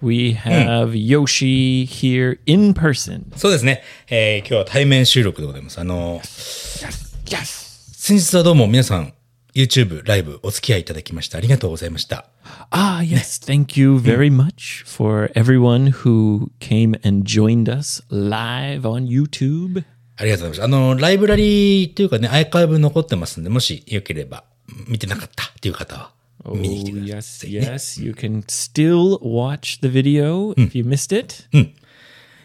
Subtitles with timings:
[0.00, 3.36] We have Yoshi here in person.
[3.36, 3.82] そうですね。
[4.08, 5.80] えー今日は対面収録でございます。
[5.80, 7.92] あの、Yes.
[7.94, 9.12] 先日はどうも皆さん、
[9.54, 12.26] YouTube ライブお付き合いいただきましてありがとうございました。
[12.70, 13.44] Ah, yes.
[13.44, 19.84] Thank you very much for everyone who came and joined us live on YouTube.
[20.16, 20.64] ありがとうございました。
[20.64, 24.44] あの、ライブラリーというかね、アーカイブ残ってますんで、もしよければ、
[24.86, 26.10] 見てなかったっていう方は、
[26.50, 28.02] Oh, 見に来てくださ yes, yes.
[28.04, 31.44] You can still watch the video if you missed it.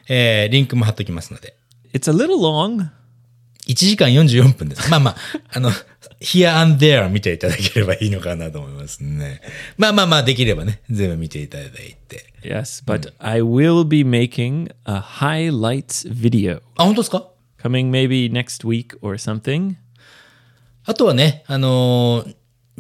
[0.10, 1.56] えーリンクも貼っときますので。
[1.94, 2.90] It's a little long.
[3.68, 4.90] 1時間44分です。
[4.90, 5.16] まあまあ、
[5.54, 5.72] あの、
[6.20, 9.42] here and there 見ていただければいいのかなと思いますね。
[9.78, 11.70] まあまあまあ、できればね、全部見ていただい
[12.08, 12.34] て。
[12.44, 17.30] Yes, but I will be making a highlights video あ、本当ですか
[17.62, 19.76] coming maybe next week or something.
[20.86, 22.36] あとはね、あのー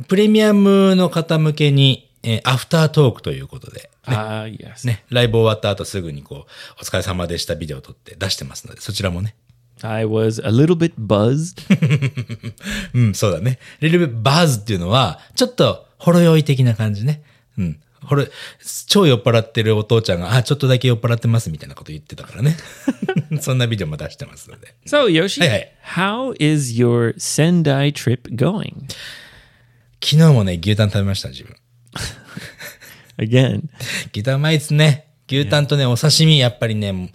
[0.07, 4.85] プレミアムの方向けに、えーアフタートークということで、Ah, yes.
[4.87, 9.35] ね、ライブ終わった後すぐにこう、お疲れ様でしたビデオを撮って出してますので、そちらもね。
[9.81, 11.61] I was a little bit buzzed.
[12.93, 13.59] うん、そうだね。
[13.81, 17.23] リルビバズっていうのは、ちょっとほろ酔い的な感じね。
[17.57, 17.79] うん。
[18.05, 18.25] ほろ、
[18.87, 22.55] 超酔っ払ってるお父ちゃんが、あ、ちょっとだけ酔っ払ってますみたいなこと言ってたからね。
[23.41, 24.73] そんなビデオも出してますので。
[24.85, 25.67] So, Yoshi, Hey, hey.
[25.95, 28.73] how is your Sendai trip going?
[30.03, 31.55] 昨日もね、牛タン食べました、自分。
[33.17, 33.63] Again,
[34.11, 35.07] 牛タンうまいですね。
[35.29, 37.07] 牛タンとね、お刺身、やっぱりね、ま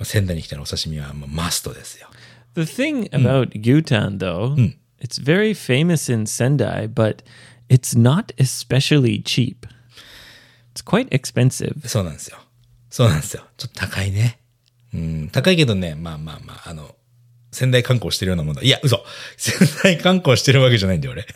[0.00, 2.08] あ仙台に来たらお刺身はもうマストですよ。
[2.56, 4.56] the thing about gyutan, though,
[4.98, 7.22] it's very famous in Sendai, but
[7.68, 9.66] it's not especially cheap.
[10.72, 11.86] It's quite expensive.
[11.86, 12.38] そうなんですよ。
[12.90, 13.44] そうなんですよ。
[13.56, 14.38] ちょっと高いね。
[14.94, 16.96] うん、高いけどね、まあまあまあ、あの、
[17.52, 18.62] 仙台観光してるようなもの。
[18.62, 19.04] いや、嘘
[19.36, 21.26] 仙台観光してるわけじゃないんだよ、俺。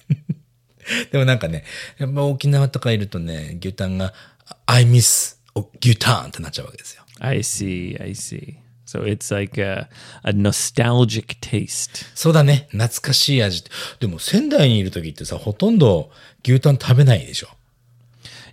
[1.11, 1.65] でもなんかね、
[1.99, 4.13] やっぱ沖縄とかいるとね、牛タンが、
[4.67, 5.37] I miss
[5.81, 7.03] 牛タンってなっちゃうわけですよ。
[7.21, 8.57] I see, I see.
[8.87, 9.89] So it's like a,
[10.25, 12.07] a nostalgic taste.
[12.15, 12.67] そうだね。
[12.71, 13.63] 懐かしい味。
[14.01, 16.11] でも仙台にいる時ってさ、ほとんど
[16.45, 17.49] 牛タン食べないでしょ。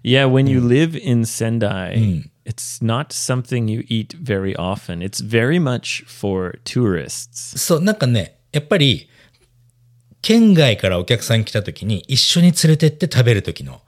[0.03, 5.01] Yeah, when you live in Sendai, it's not something you eat very often.
[5.01, 7.57] It's very much for tourists.
[7.57, 9.09] そう、なんかね、やっぱり、
[10.27, 13.79] 県外からお客さん来た時に一緒に連れてって食べる時の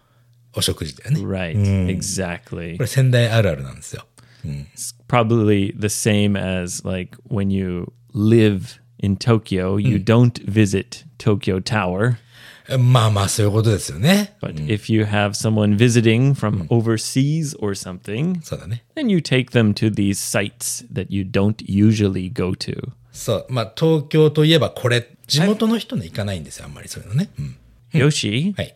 [0.55, 1.19] お食事だよね。
[1.19, 2.77] Right, exactly.
[2.77, 4.05] これ仙台あるあるなんですよ。
[4.45, 12.15] It's probably the same as like when you live in Tokyo, you don't visit Tokyo Tower.
[12.77, 14.37] まあまあそういうことですよね。
[14.41, 18.85] But if you have someone visiting from overseas or something, そうだね。
[18.95, 22.91] then you take them to these sites that you don't usually go to.
[23.11, 23.45] そう。
[23.49, 27.29] まあ東京といえばこれ、地元の人ね行かないんですよ、あんまりそういうのね。
[27.39, 27.57] うん。
[27.93, 28.75] Yoshi, はい。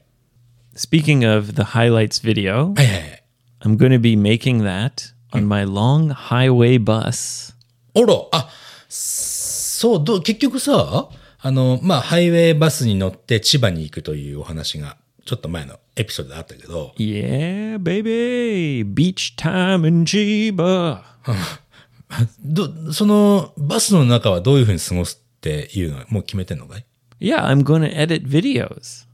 [0.76, 3.24] speaking of the highlights video, はいはいはい。
[3.62, 7.54] I'm going to be making that on my long highway bus.
[7.96, 8.50] あら、あ、
[8.90, 11.10] そう、どう、結局さ、
[11.40, 18.84] あの、まあ、ハイウェイバスに乗って千葉に行くというお話が、ちょっと前のエピソードであったけど、Yeah, baby.
[18.84, 21.02] Beach time in Chiba.
[22.44, 26.86] ど、その、バスの中はどういうふうに過ごすっていうのはもう決めてんのかい
[27.20, 29.06] Yeah, I'm to edit videos.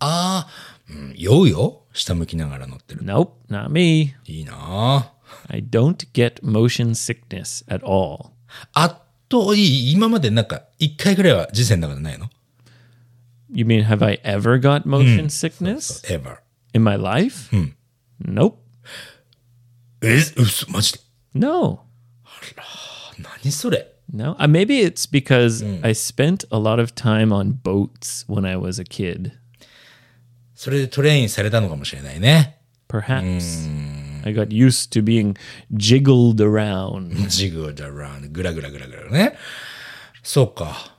[0.00, 0.48] ああ、
[0.88, 3.02] うん、酔うよ下向きながら乗ってる。
[3.02, 4.14] Nope, not me.
[4.24, 5.12] いいなあ
[5.48, 8.30] I don't get motion sickness at all.
[8.72, 12.30] あと、いい今までなんか、一回ぐらいは人生の中でないの
[13.52, 16.38] You mean, have I ever got motion sickness ?ever.
[16.72, 17.54] in my life?
[18.22, 18.56] Nope.
[20.02, 21.00] え、嘘、マジで
[21.34, 21.84] No.
[23.18, 24.35] 何それ No.
[24.39, 28.79] Uh, maybe it's because I spent a lot of time on boats when I was
[28.79, 29.33] a kid.
[30.55, 32.59] それでトレインされたのかもしれないね。
[32.89, 33.69] Perhaps.
[34.25, 35.37] I got used to being
[35.73, 37.27] jiggled around.
[37.27, 39.37] ジグダラン、グラグラグラグラね。
[40.23, 40.95] そうか。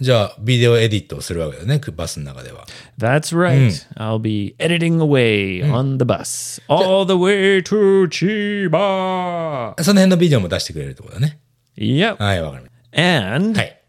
[0.00, 2.66] じゃあ、ビデオエディットをするわけだね、バスの中では。
[2.98, 3.86] That's right.
[3.96, 9.80] I'll be editing away on the bus all the way to Chiba.
[9.82, 11.38] その辺のビデオも出してくれるってことだね。
[11.78, 12.22] Yep.
[12.22, 13.60] はい、わかりまし And た。
[13.60, 13.80] はい。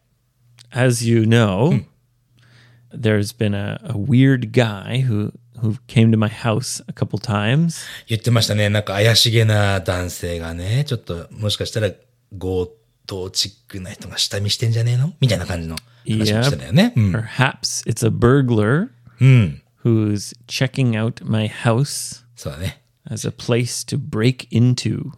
[0.75, 1.85] as you know,
[2.93, 5.31] there's been a, a weird guy who
[5.61, 7.85] who came to my house a couple times.
[8.07, 8.69] 言ってましたね。
[8.69, 11.91] なんか怪しげな男性がね、ちょっともしかしたら
[12.37, 12.69] 強
[13.07, 16.93] 盗チックな人が下見してんじゃねえのみたいな感じの話もしてたよね。
[16.95, 17.11] うん。
[17.15, 18.89] Perhaps it's a burglar
[19.21, 19.61] うん。
[19.83, 22.81] who's checking out my house そうだね。
[23.09, 25.11] as a place to break into.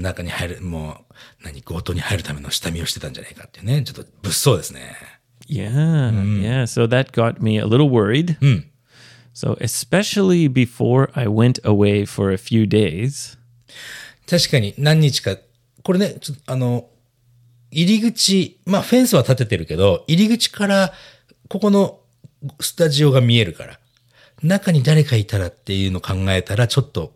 [0.00, 3.82] 中に入る、もう、何、強盗に入るための下見をしてたんじゃないかっていうね。
[3.82, 4.96] ちょっと物騒ですね。
[5.48, 6.62] Yeah, yeah.
[6.62, 8.36] So that got me a little worried.
[9.34, 13.38] So, especially before I went away for a few days,
[14.28, 15.36] 確かに何日か、
[15.82, 16.88] これね、ちょっとあの、
[17.70, 20.92] 入り口、まあフェンスは立ててるけど、入り口から
[21.48, 22.00] ここの
[22.60, 23.78] スタジオが見えるから、
[24.42, 27.14] 中に誰かいたらっていうのを考えたらちょっと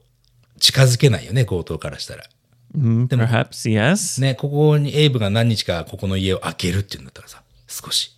[0.58, 2.25] 近づけないよね、強盗からしたら。
[2.73, 4.21] perhaps yes.
[4.21, 8.15] ね、ここにエイブが何日かここの家を開けるっていうんだったらさ、少し、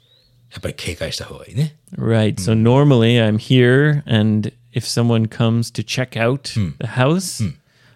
[0.51, 1.75] やっぱり警戒した方がいいね。
[1.97, 2.35] Right.
[2.35, 7.44] So, normally I'm here, and if someone comes to check out the house,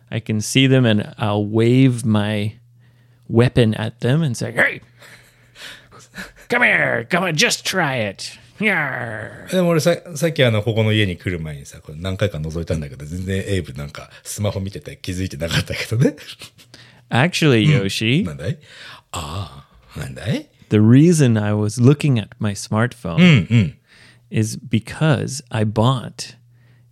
[0.09, 2.55] I can see them and I'll wave my
[3.27, 4.81] weapon at them and say, Hey,
[6.49, 7.05] come here.
[7.09, 8.37] Come on, just try it.
[8.62, 9.50] Yarr.
[9.50, 16.16] でも俺ささっきあの、ここの家に来る前にさ、これ何回か覗いたんだけど、全然エイブなんかスマホ見てて気づいてなかったけどね。
[17.10, 18.58] Actually, Yoshi, なんだい
[19.12, 23.74] ああ、なんだい the reason I was looking at my smartphone
[24.30, 26.36] is because I bought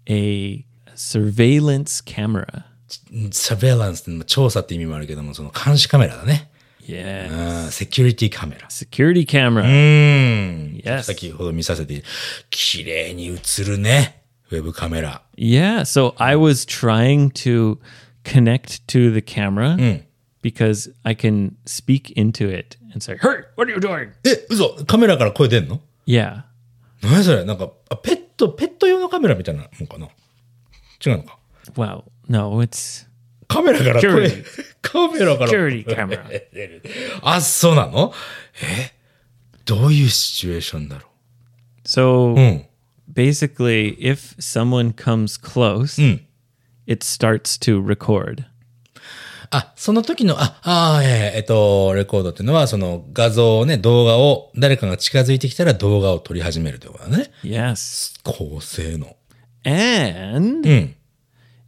[0.07, 2.65] a surveillance camera.
[3.33, 6.51] サベランスって調査って意味もあるけども、その監視カメラだね。
[6.87, 7.65] Yeah.
[7.65, 8.69] うんセキュリティカメラ。
[8.69, 9.63] Security camera.
[9.63, 10.70] うん。
[10.83, 11.03] Yes.
[11.05, 12.03] 先ほど見させて、
[12.51, 14.23] 綺麗に映るね。
[14.51, 15.23] ウェブカメラ。
[15.37, 15.81] Yeah.
[15.81, 17.79] So I was trying to
[18.25, 19.77] connect to the camera
[20.43, 24.11] because I can speak into it and say, Hey, what are you doing?
[24.25, 26.43] え、嘘カメラから声出んの Yeah.
[27.03, 30.07] 何それなんか、あペット、ペット用のカメラみたいなもんかな
[31.05, 31.39] 違うのか
[31.75, 33.07] Well, no, it's
[33.49, 34.31] カメラから声
[34.83, 36.43] カメラから security camera.
[37.23, 38.13] あ、そうなの
[38.63, 38.93] え
[39.65, 41.09] どういうシチュエーションだろ
[41.85, 42.67] So ううん。
[43.13, 46.21] basically, if someone comes close,
[46.87, 48.45] it starts to record.
[49.53, 57.33] あ、その時の、あ、ああ、えええっと、レコードっていうのは、その画像をね、動画を、誰かが近づいてきたら動画を撮り始めるということだね。
[57.43, 58.15] Yes.
[58.23, 59.17] 高性能。
[59.65, 60.95] And うん。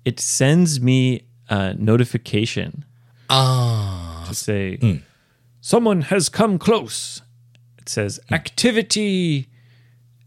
[0.04, 2.84] it sends me a notification
[3.28, 4.78] あ to say,
[5.60, 7.22] someone has come close.
[7.82, 9.46] It says, activity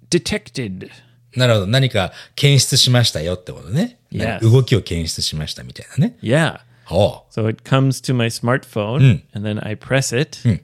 [0.09, 0.89] detected.
[1.35, 1.67] あ、なるほど。
[1.67, 3.99] 何か検出しましたよってことね。
[4.11, 4.39] Yes.
[4.41, 6.17] 動きを検出しましたみたいなね。
[6.21, 6.59] Yeah.
[6.85, 10.61] ほ So it comes to my smartphone and then I press it and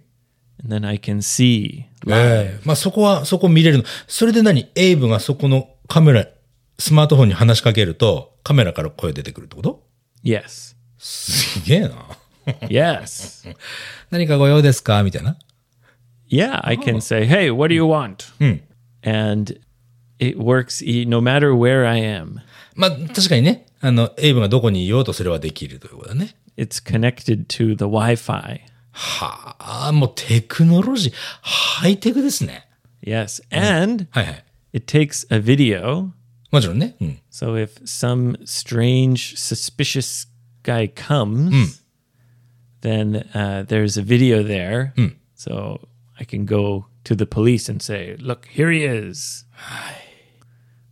[0.68, 1.86] then I can see.
[2.06, 2.12] う。
[2.14, 3.84] ええまあそこは、そこ見れるの。
[4.08, 4.70] それで何？
[4.76, 6.28] エイブがそこのカメラ、
[6.80, 9.84] スマートフォンに話しかけると、カメラから声出てくるってこと
[10.24, 10.76] ？Yes.
[11.00, 11.96] すげえな。
[12.70, 13.54] Yes.
[14.12, 15.02] 何かご用ですか？
[15.04, 15.38] みたいな。
[16.31, 18.33] Yeah, I can say, "Hey, what do you want?"
[19.03, 19.59] And
[20.19, 22.41] it works e- no matter where I am.
[22.75, 26.35] まあ確かにね、あの、エイブがどこにいようとすればできるということだね。
[26.57, 28.61] It's connected to the Wi-Fi.
[28.93, 29.57] は
[29.89, 31.13] あ、もうテクノロジー、
[31.43, 32.67] ハイテクですね。
[33.05, 34.45] Yes, and はいはい。
[34.73, 36.11] it takes a video.
[36.51, 36.97] もちろんね。
[37.01, 37.19] うん。
[37.31, 40.27] So if some strange, suspicious
[40.65, 41.83] guy comes,
[42.81, 44.93] then uh, there's a video there.
[45.37, 45.81] So
[46.22, 49.48] I can go to the police and say, "Look, here he is."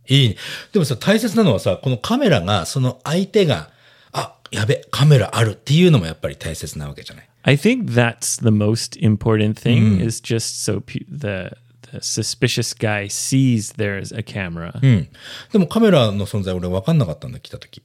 [0.08, 0.36] いいね。
[0.72, 3.70] でもさ、大切なのはさ、このカメラが、その相手が、
[4.10, 7.28] あ、やべ、カメラあるっていうのもやっぱり大切なわけじゃない。
[7.44, 11.56] I think that's the most important thing is just so the
[11.92, 14.78] the suspicious guy sees there's a camera.
[14.82, 15.08] うん。
[15.52, 17.82] でもカメラの存在俺分かんなかったんだ、来た時。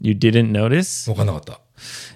[0.00, 1.10] You didn't notice?
[1.10, 1.60] 分かんなかった。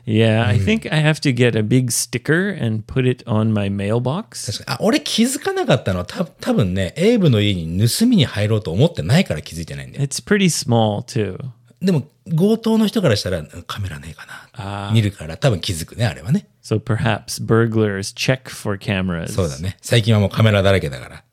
[0.07, 3.71] Yeah, I think I have to get a big sticker and put it on my
[3.71, 4.53] mailbox.
[4.53, 4.77] 確かに。
[4.77, 10.05] あ、俺気づかなかったのはた多分ね、エイブの家に盗みに入ろうと思ってないから気づいてないんだよ。
[10.05, 11.39] It's pretty small too.
[11.81, 14.27] でも、強盗の人からしたらうんカメラねえか
[14.57, 14.91] な。
[14.93, 16.47] 見るから多分気づくね、あれはね。
[16.63, 19.29] So perhaps burglars check for cameras.
[19.29, 19.77] そうだね。
[19.83, 21.25] 最近はもうカメラだらけだから。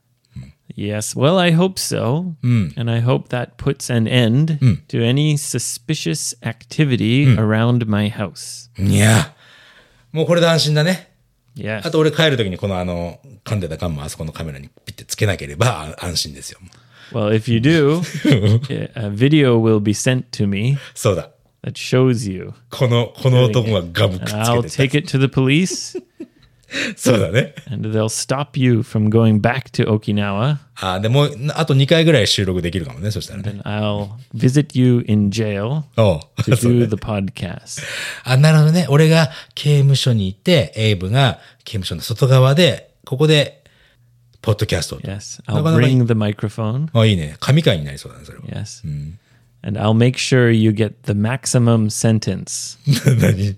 [0.80, 2.34] Yes, well, I hope so.
[2.42, 4.58] And I hope that puts an end
[4.88, 8.70] to any suspicious activity around my house.
[8.78, 9.34] いや、
[10.12, 11.12] もうこれで安心だね。
[11.56, 11.86] Yes.
[11.86, 16.58] あと俺帰るときにこのあの、噛んでたガンもあそこのカメラにピッてつけなければあ安心ですよ。
[17.12, 18.02] Well, if you do,
[18.96, 21.30] a video will be sent to me そうだ。
[21.66, 22.52] that shows you.
[22.70, 26.00] この、この男がガムくっつ I'll けて take it to the police
[26.95, 27.53] そうだね。
[27.69, 30.57] and they'll stop you from going back to Okinawa.
[30.75, 33.49] あでも、あと2回ぐらい収録できるかもね、そしたらね。
[33.49, 36.21] And I'll visit you in jail to
[36.55, 37.83] do the podcast.
[38.23, 38.87] あ、なるほどね。
[38.89, 43.63] 俺が刑務所に行って、エイブが刑務所の外側で、ここで、
[44.41, 44.99] ポッドキャストを。
[44.99, 45.43] Yes.
[45.47, 46.87] な I'll bring the microphone.
[46.97, 47.35] あ、いいね。
[47.39, 48.45] 神回になりそうだね、それは。
[48.45, 48.83] Yes.
[49.63, 52.79] And I'll make sure you get the maximum sentence.
[53.19, 53.55] 何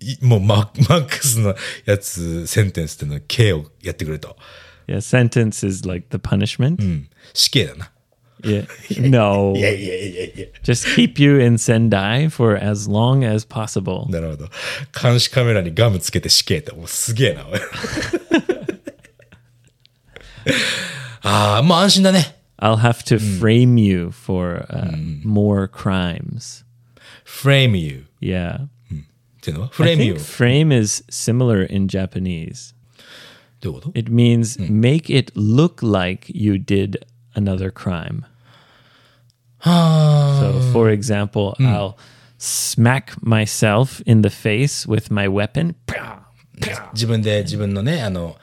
[0.21, 4.35] もうママックスのやつ、センテンスっていうのは K をやってくれと。
[4.87, 6.81] Yeah, sentence is like the punishment.
[6.81, 7.09] うん。
[7.33, 7.91] 死刑だな。
[8.41, 8.67] Yeah.
[9.09, 9.53] No.
[9.55, 10.45] いやいやいやいや。
[10.63, 14.09] Just keep you in Sendai for as long as possible.
[14.11, 14.49] なるほど。
[15.01, 17.59] 監視カメラにガムつけて死刑って、もうすげえな、おい
[21.21, 22.35] ああ、もう安心だね。
[22.59, 24.91] I'll have to frame you for uh,
[25.25, 26.63] more crimes.
[27.25, 28.05] frame you
[29.37, 29.43] っ Yeah.
[29.43, 32.73] ていうのは I frame you think frame is similar in Japanese.
[33.61, 38.23] どういうこと It means make it look like you did another crime.
[39.59, 41.95] は So, for example, I'll
[42.37, 45.75] smack myself in the face with my weapon.
[45.97, 46.23] あ。
[46.93, 48.37] 自分で自分のね、あの、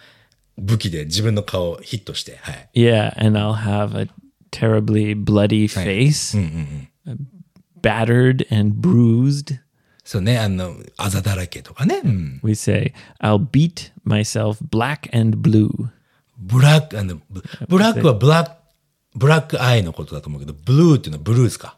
[0.59, 2.69] 武器で自分の顔をヒットして、はい。
[2.75, 4.09] Yeah, and I'll have a
[4.51, 6.37] terribly bloody face,
[7.07, 7.17] uh,
[7.81, 9.59] battered and bruised.
[10.06, 12.02] そうね、あの、あざだらけとかね。
[12.04, 15.90] うん、We say, I'll beat myself black and blue.
[16.38, 17.20] ブラック、あの、
[17.68, 18.52] ブラックはブラック、
[19.16, 21.78] ブラックアイのことだと思うけど、ブルーっていうのはブルースか。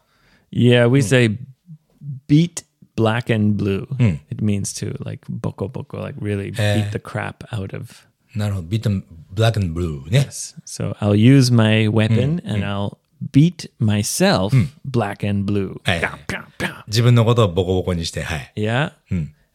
[0.52, 1.38] Yeah, we say
[2.26, 2.64] beat
[2.96, 3.86] black and blue.
[3.96, 4.20] Mm.
[4.30, 6.82] It means to like boko boko, like really eh.
[6.82, 8.06] beat the crap out of.
[8.34, 8.68] なるほど。
[8.68, 9.04] beat them
[9.34, 10.26] black and blue ね。
[10.28, 10.54] Yes.
[10.66, 12.66] So I'll use my weapon mm, and mm.
[12.66, 12.98] I'll
[13.31, 14.53] beat myself
[14.83, 15.79] black and blue.
[15.85, 16.01] Hey.
[16.01, 16.83] Pow, pow, pow.
[16.87, 18.53] 自分のことをボコボコにして、はい。
[18.55, 18.93] Yeah.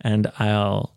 [0.03, 0.91] And I'll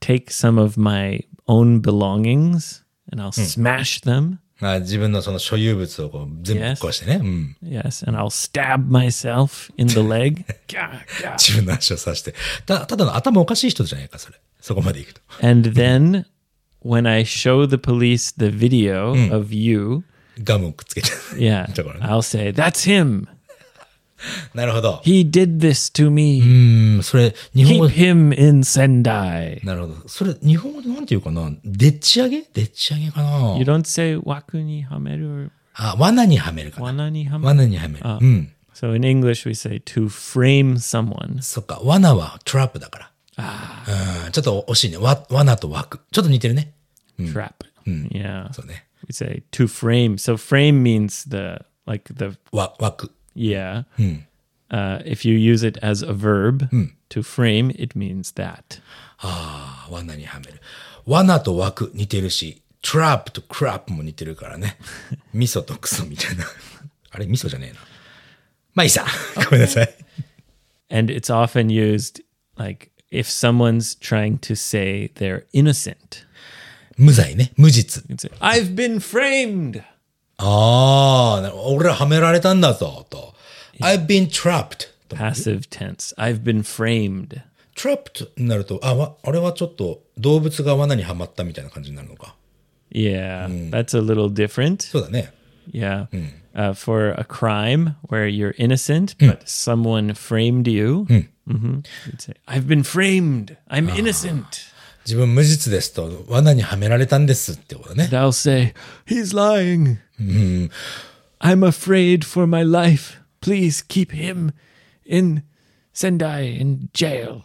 [0.00, 4.38] take some of my own belongings and I'll smash them.
[4.60, 6.88] あ自分のその所有物をこう全部ぶっ Yes.
[6.88, 7.16] 壊してね。
[7.16, 7.56] うん。
[7.62, 8.08] Yes.
[8.08, 10.44] And I'll stab myself in the leg.
[10.66, 11.32] Gah, gah.
[11.38, 12.34] 自分の足を刺して。
[12.66, 14.40] た、ただの頭おかしい人じゃないか、それ。
[14.60, 15.20] そこまで行くと。
[15.42, 16.24] And then
[16.84, 20.02] when I show the police the video of you,
[20.41, 21.09] ガムをくっつけて。
[21.37, 21.67] いや、
[29.65, 30.07] なるほど。
[30.07, 30.81] それ、日本語。
[30.81, 31.51] でなんて言うかな？
[31.65, 32.41] でっち上げ？
[32.41, 33.57] でっち上げかな？
[35.73, 36.73] あ、罠にはめる。
[36.79, 37.37] 罠には
[37.89, 38.05] める。
[38.21, 38.49] うん。
[38.73, 40.79] So in English we say to frame
[41.41, 43.11] そっか、罠はトラップだから。
[43.35, 43.83] あ。
[44.31, 44.97] ちょっと惜しいね。
[44.97, 45.99] わ罠と枠。
[46.11, 46.73] ちょっと似てるね。
[47.33, 47.67] トラップ。
[47.87, 48.09] うん。
[48.09, 48.49] いや。
[48.53, 48.85] そうね。
[49.06, 50.18] We say to frame.
[50.18, 53.10] So frame means the, like the, わ、枠。
[53.34, 53.84] yeah.
[54.70, 56.68] Uh, if you use it as a verb,
[57.08, 58.80] to frame, it means that.
[59.18, 60.60] ああ、罠にはめる。
[61.06, 64.76] 罠と枠似てるし、トラップとクラップも似てるからね。
[65.32, 66.44] 味噌とクソみたいな。
[67.10, 67.78] あれ、味噌じゃねえな。
[68.74, 69.06] まあいいさ。
[69.36, 69.94] ごめんなさい。
[70.90, 72.22] And it's often used
[72.56, 76.26] like if someone's trying to say they're innocent.
[76.96, 77.52] 無罪ね。
[77.56, 78.04] 無実。
[78.08, 79.82] You can say, I've been framed.
[80.38, 83.34] ああ、な俺らはめられたんだぞ、と。
[83.80, 84.88] I've been trapped.
[85.08, 86.14] Passive tense.
[86.16, 87.42] I've been framed.
[87.76, 92.34] trapped になると、あ、わ、あれはちょっと動物が罠にはまったみたいな感じになるのか。
[92.90, 94.82] Yeah, that's a little different.
[94.82, 95.32] そうだね。
[95.70, 96.06] Yeah.
[96.54, 101.04] Uh, for a crime where you're innocent, but someone framed you,
[101.46, 103.56] hmm you'd say, I've been framed.
[103.70, 104.70] I'm innocent.
[105.05, 108.09] 自分無実ですと、罠にはめられたんですってことね。
[108.11, 108.73] I'll say,
[109.05, 109.97] He's lying.
[111.39, 113.19] I'm afraid for my life.
[113.41, 114.51] Please keep him
[115.05, 115.43] in
[115.93, 117.41] Sendai in jail.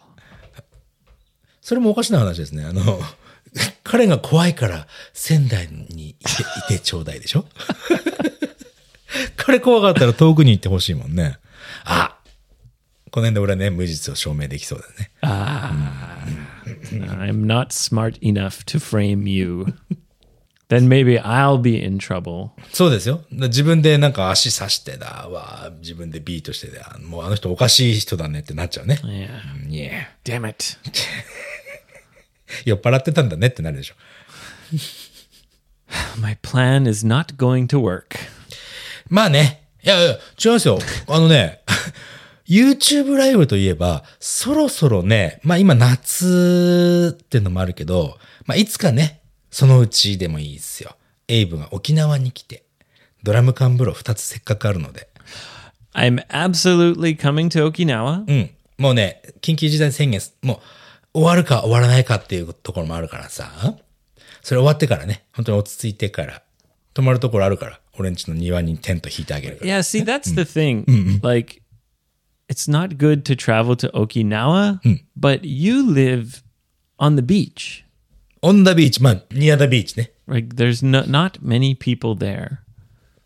[1.61, 2.63] それもおかしな話ですね。
[2.65, 2.99] あの、
[3.83, 6.19] 彼が怖いから仙台にいて、
[6.73, 7.45] いてちょうだいでしょ？
[9.35, 11.37] 彼怖かったら遠くに行ってほしいもんね。
[11.83, 12.15] あ
[13.11, 15.11] この辺で俺はね、無実を証明できそうだね。
[16.92, 19.74] I'm not smart enough to frame you.
[20.68, 22.50] then maybe I'll be in trouble.
[22.72, 23.22] そうですよ。
[23.30, 29.00] 自分でなんか足刺してだわ、自分でビートしてだ、もうあの人おかしい人だねってなっちゃうね。
[29.04, 29.68] Yeah.
[29.68, 29.90] いや
[30.24, 30.64] Damn it.
[32.64, 33.94] 酔っ払ってたんだねってなるでしょ。
[36.18, 38.16] My plan is not going to work.
[39.08, 39.68] まあね。
[39.82, 40.78] いやいや、違いますよ。
[41.08, 41.60] あのね、
[42.49, 50.95] YouTube ライブといえば、そろそろね、まあ今夏っていうのもあるけど、まあいつかね、そのうちでもいいですよ。
[51.27, 52.63] エイブが沖縄に来て、
[53.21, 55.07] ドラム缶風呂2つせっかくあるので。
[55.93, 58.23] I'm absolutely coming to Okinawa.
[58.27, 58.49] うん。
[58.77, 60.59] もうね、緊急事態宣言、もう、
[61.13, 63.51] 終わるか終わらないかっていうところもあるからさ。
[64.41, 66.41] それ終わってからね、本当に落ち着いてから、
[66.93, 69.69] 泊まるところあるから、俺んちの庭にテント引いてあげるから。
[69.69, 70.85] Yeah, see, that's the thing.
[71.21, 71.61] Like,
[72.48, 74.80] it's not good to travel to Okinawa,
[75.16, 76.42] but you live
[76.98, 77.84] on the beach.
[78.42, 80.12] オンダビーチ、まあ、ニアダビーチね。
[80.26, 82.58] Like, there's no, not many people there.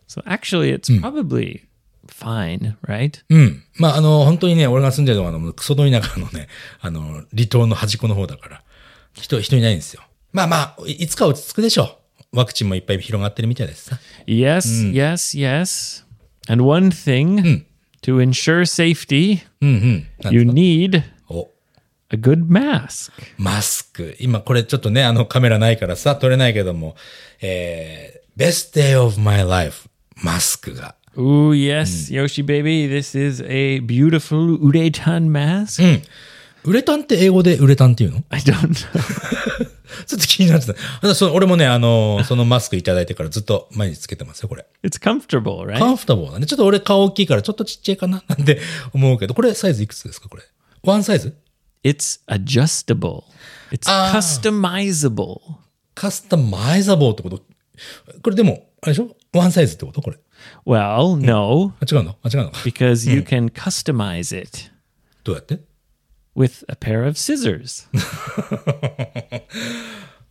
[0.06, 1.62] So actually, it's probably
[2.06, 3.24] fine, right?
[3.28, 3.64] うん。
[3.76, 6.46] まあ、あの、本当にね、俺が住んでるのは、あの、クソど田舎のね、
[6.80, 8.62] あの、離島の端っこの方だから、
[9.12, 10.02] 人、人いないんですよ。
[10.32, 11.98] まあまあ、いいつか落ち着くでしょ
[12.32, 12.38] う。
[12.38, 13.98] ワクチンもいっぱい広がってるみたいですさ。
[14.26, 16.04] Yes, yes, yes.
[16.48, 17.66] And one thing to ensure safety, うん
[19.61, 20.07] うん。
[20.21, 21.49] なん you need お、
[22.09, 23.11] a good mask.
[23.37, 24.15] マスク。
[24.19, 26.95] 今これちょっとね、あのカメラないからさ、撮れないけども、
[27.41, 29.87] えー、best day of my life。
[30.23, 30.95] マスクが。
[31.15, 36.01] Ooh, yes, Yoshi baby, this is a beautiful uretan mask.
[36.63, 39.72] ウレタンって英語でウレタンっていうの I don't know.
[40.07, 41.09] ちょっと気になってた。
[41.09, 44.65] あそう俺もね、あの、 そのマスクいただいてからずっと毎日つけてますよ、これ。
[44.83, 45.85] It's comfortable, カ right?
[45.85, 46.45] ンフタボーだね。
[46.45, 48.59] ちょっと俺顔大きいからちょっとちっちゃいかななんて
[48.93, 50.43] 思うけど、これサイズいくつですかこれ？
[50.83, 51.35] ワンサイズ
[51.83, 53.23] ？It's adjustable.
[53.71, 55.39] It's customizable.
[55.95, 57.41] カスタマイザボーってこと？
[58.21, 59.15] これでも、あれでしょ？
[59.33, 60.01] ワンサイズってこと？
[60.01, 60.17] これ。
[60.65, 62.17] Well, no, あ違うの？
[62.21, 64.71] あ違うの？Because you can customize it
[65.23, 65.59] どうやって？
[66.34, 67.86] with a pair of scissors.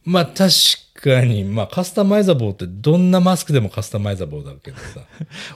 [0.06, 0.52] まあ確
[0.94, 5.02] かに、まあカスタマイザボーってどんなマスクでもカスタマイザボーだけどさ。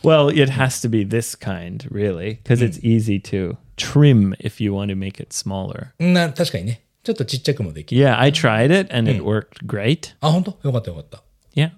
[0.04, 4.74] well, it has to be this kind, really, because it's easy to trim if you
[4.74, 5.92] want to make it smaller.
[6.00, 6.82] な、確かにね。
[7.04, 8.02] ちょっとちっちゃくもできる。
[8.02, 10.14] Yeah, I tried it and it worked great.
[10.20, 11.24] あ、本当よかったよかった。
[11.56, 11.72] Yeah.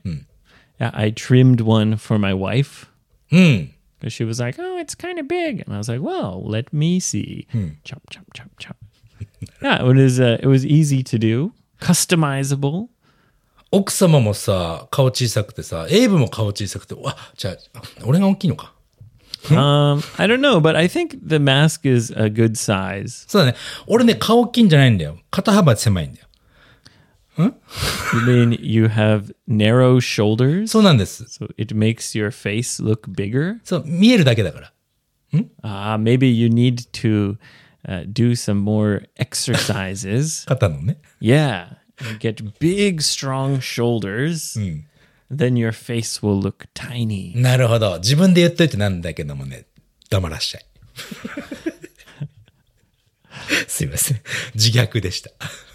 [0.79, 2.87] Yeah, I trimmed one for my wife
[3.31, 3.73] うん。
[3.99, 6.73] because she was like, "Oh, it's kind of big," and I was like, "Well, let
[6.73, 7.47] me see."
[7.83, 8.77] Chop, chop, chop, chop.
[9.61, 10.19] yeah, it was.
[10.19, 12.89] Uh, it was easy to do, customizable.
[13.71, 18.73] 奥様もさ、顔小さくてさ、エイブも顔小さくて、わ、じゃあ、俺が大きいのか。
[19.49, 23.25] um, I don't know, but I think the mask is a good size.
[23.27, 23.57] そうだね。
[23.87, 25.17] 俺ね、顔大きいんじゃないんだよ。
[25.31, 26.26] 肩幅狭いんだよ。
[27.37, 27.53] You
[28.27, 31.23] mean you have narrow shoulders, そうなんです。
[31.23, 33.59] so it makes your face look bigger?
[33.63, 34.73] そう、見えるだけだから。
[35.63, 37.37] Ah, maybe you need to
[37.87, 40.45] uh, do some more exercises.
[40.47, 40.99] 肩のね。
[41.19, 44.55] Yeah, you get big, strong shoulders.
[45.31, 47.35] Then your face will look tiny.
[47.35, 47.97] なるほど。
[47.97, 49.65] 自分で言っといてなんだけどもね、
[50.11, 50.65] 黙らしちゃい。
[53.67, 54.21] すいません。
[54.53, 55.31] 自虐でした。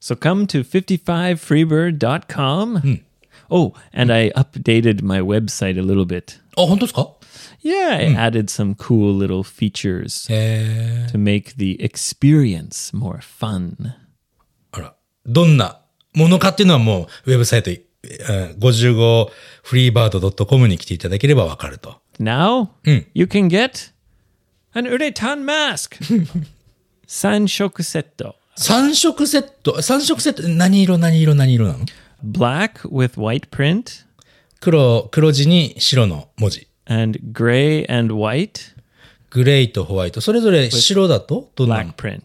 [0.00, 3.00] So come to 55freebird.com.
[3.50, 6.40] Oh, and I updated my website a little bit.
[6.56, 7.12] あ、本当ですか
[7.62, 13.76] Yeah, I added some cool little features えー、 to make the experience more fun.
[14.72, 14.94] あら、
[15.26, 15.80] どんな
[16.14, 22.00] ものかっていうのはもう、ウェブサイト、えー 55freebird.com に来ていただければわかると。
[22.20, 22.68] Now
[23.14, 23.90] you can get
[24.74, 25.96] an uretan mask.
[27.06, 28.34] Sanshoku setto.
[28.57, 31.85] 3色セット、3色セット、何色何色何色なの
[32.23, 34.05] Black with white print
[34.59, 36.67] 黒、黒地に白の文字。
[36.85, 38.75] and gray and white
[39.29, 40.19] グレーとホワイト。
[40.21, 42.21] それぞれ白だとどんな black の print.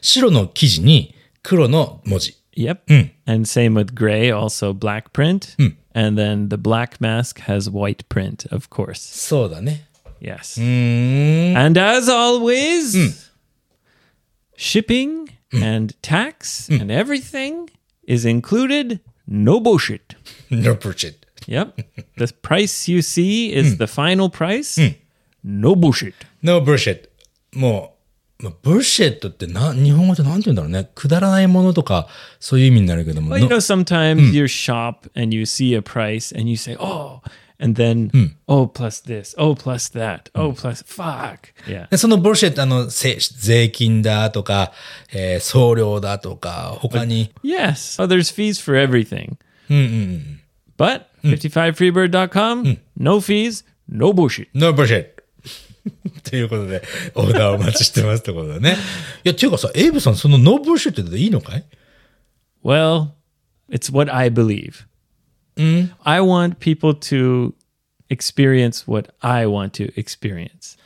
[0.00, 2.36] 白の生地に黒の文字。
[2.56, 3.10] Yep.
[3.26, 5.56] And same with gray, also black print.
[5.94, 8.94] And then the black mask has white print, of course.
[8.94, 9.88] そうだね。
[10.20, 10.58] Yes.
[11.56, 13.25] And as always,
[14.55, 17.69] shipping and tax and everything
[18.07, 18.99] is included.
[19.27, 20.15] No bullshit.
[20.49, 21.25] No bullshit.
[21.47, 21.79] Yep.
[22.17, 24.77] the price you see is the final price.
[25.43, 26.13] No bullshit.
[26.41, 27.09] No bullshit.
[27.53, 27.97] も
[28.39, 30.89] う、まあ、bullshit ってな、日本語でなんて言うんだろうね。
[30.95, 32.07] くだらないものとか、
[32.39, 33.35] そういう意味になるけども。
[33.35, 36.75] Well, you no- know, sometimes you shop and you see a price and you say,
[36.79, 37.21] oh,
[37.59, 38.09] and then,
[38.47, 41.53] oh, plus this, oh, plus that, oh, plus, fuck.
[41.67, 41.87] Yeah.
[41.89, 44.71] でその bullshit、あの、せ税金だとか、
[45.13, 48.01] えー送料だとか、他に、 Yes.
[48.01, 49.37] Oh, there's fees for everything.
[50.77, 54.47] But 55freebird.com, no fees, no bullshit.
[54.53, 55.21] No bullshit.
[56.23, 56.81] ということで、
[57.15, 58.75] オーダーお待ちしてますってことだね。
[59.23, 61.63] いや、っていうかさ、エイブさん、その No bullshit でいいのかい
[62.63, 63.09] Well,
[63.69, 64.85] it's what I believe.
[65.58, 67.54] I want people to
[68.08, 70.78] experience what I want to experience.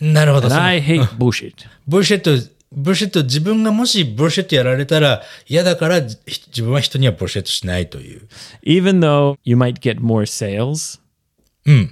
[0.00, 0.46] なるほど。
[0.46, 1.54] And I hate bullshit.
[1.86, 2.30] ブルシェット、
[2.72, 8.28] ブルシェット、自分がもしブルシェットやられたら嫌だから、じ自分は人にはブルシェットしないという。
[8.64, 11.00] Even though you might get more sales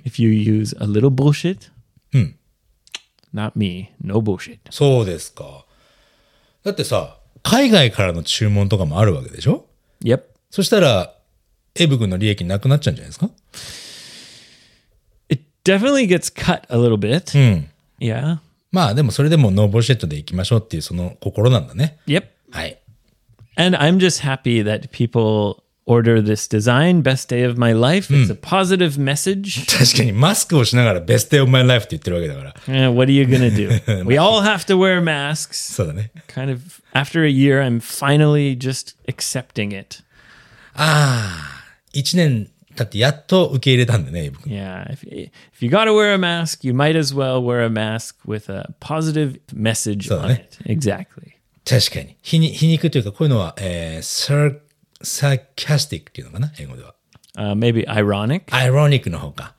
[0.04, 1.70] if you use a little bullshit.
[3.32, 3.92] Not me.
[4.02, 4.58] No bullshit.
[4.70, 5.64] そうですか。
[6.64, 9.64] だってさ、海外からの注文とかもあるわけでしょ
[10.04, 10.22] Yep.
[10.50, 11.14] そしたら、
[11.74, 13.30] エイブ君の利益なくなっちゃうんじゃないですか
[15.28, 17.36] It definitely gets cut a little bit.
[17.38, 17.68] うん。
[17.98, 18.38] Yeah.
[18.70, 21.98] まあでもそれでもノーボルシェットで行きましょうっていうその心なんだね。
[22.06, 22.24] Yep.
[22.50, 22.78] はい。
[23.56, 28.10] And I'm just happy that people order this design, best day of my life.
[28.10, 29.66] It's a positive message.
[29.66, 32.74] 確かにマスクをしながらベスト of my life って言ってるわけだから。
[32.74, 34.04] Eh, what are you going to do?
[34.04, 35.74] we all have to wear masks.
[35.74, 36.10] そうだね。
[36.28, 40.02] Kind of after a year, I'm finally just accepting it.
[40.74, 41.61] あ
[41.92, 44.52] あ、一年経ってやっと受け入れたんだね、エイブ君。
[44.52, 44.90] Yeah.
[44.90, 48.16] If, if you got to wear a mask, you might as well wear a mask
[48.26, 50.34] with a positive message on eh?
[50.34, 50.58] it.
[50.64, 51.32] Exactly.
[51.64, 52.16] 確かに。
[52.22, 54.56] 皮に皮肉というか、こういうのは、えー、サ
[55.02, 56.94] サーキャスティックっていうのかな、英語では。
[57.36, 58.42] Uh, maybe ironic.
[58.50, 59.54] アイロニックの方か。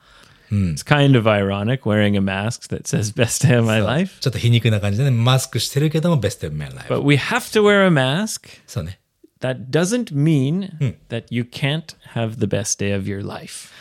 [0.50, 4.20] It's kind of ironic wearing a mask that says best day of my life.
[4.20, 6.92] ちょっと皮肉な感じでね、マスクしてるけども、ベスト of my life。
[6.92, 8.60] But we have to wear a mask.
[8.66, 9.00] そうね。
[9.43, 13.71] That doesn't mean that you can't have the best day of your life.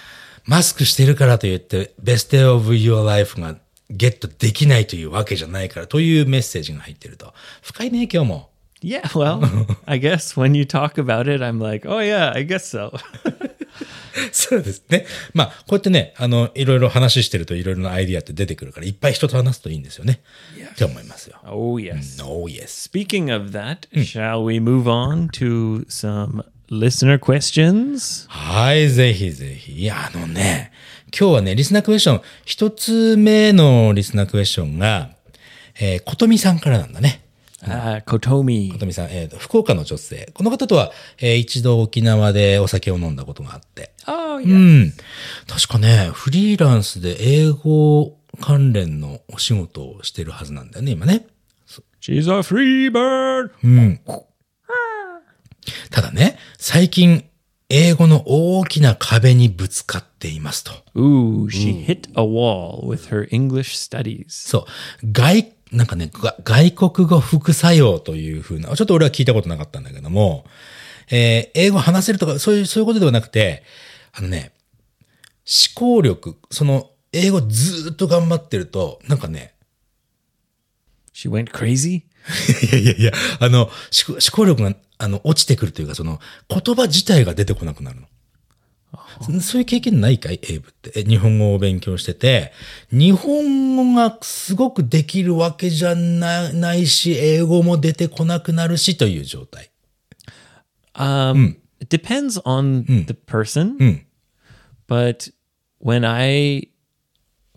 [0.45, 3.57] マスクしてるからといって、ベスト of your life が
[3.91, 7.35] ゲットできないというわけじゃないからというメッセージが入ってると。
[7.63, 8.51] 深いね、今日も。
[8.81, 9.41] Yeah, well,
[9.87, 12.93] I guess when you talk about it, I'm like, oh, yeah, I guess so.
[14.32, 15.06] そうですね。
[15.34, 20.22] まあ、こうやってね、あの、いろいろ話してるといろいろなアイディアって出てくるから、いっぱい人と話すといいんですよね。
[20.72, 21.38] って思いますよ。
[21.46, 22.24] oh, yes.
[22.24, 22.68] Oh yes.
[22.68, 28.28] Speaking of that, shall we move on to some listener questions?
[28.30, 29.74] はい、ぜひぜひ。
[29.74, 30.72] いや、あのね、
[31.18, 35.12] 今日はね、リスナークエスチョン、一つ目のリスナークエスチョンが、
[35.80, 37.24] えー、ことみさんからなんだね。
[37.66, 38.74] Uh, Kotomi.
[38.74, 40.30] ことみさん、えーと、福岡の女性。
[40.34, 43.93] この方とは、えー一度沖縄でお酒を飲んだことがあって。
[44.08, 44.88] Oh, う yeah.
[44.88, 44.94] ん。
[45.48, 51.28] 確かね、フリーランスで英語関連のお仕事をしてるはずなんだよね、今ね。
[52.02, 53.52] She's a free bird.
[55.92, 57.24] ただね、最近、
[57.70, 60.72] 英語の大きな壁にぶつかっていますと。
[60.96, 64.26] Ooh, she hit a wall with her English studies.
[64.30, 64.68] そ
[65.02, 65.12] う。
[65.12, 70.46] 外、なんかね、が外国語副作用というふうな、ちょっと俺は聞いたことなかったんだけども、
[71.10, 73.64] えー英語話せるとか、そういう、そういうことではなくて、
[74.14, 74.54] あのね、
[75.46, 79.54] 思考力、その、英語ずーっと頑張ってると、なんかね、
[81.14, 82.04] She went crazy?
[82.72, 83.72] いやいやいや、あの、思
[84.32, 88.08] 考力が、あの、落ちてくるというか、その、言葉自体が出てこなくなるの。
[89.22, 90.40] そそういう経験ないかい？
[90.44, 90.92] エイブって。
[90.96, 92.52] え日本語を勉強してて、
[92.92, 99.72] 日本語がすごくできるわけじゃなないし、英語も出てこなくなるしという状態。
[100.96, 104.05] Um, It depends on the person.
[104.87, 105.29] But
[105.79, 106.69] when I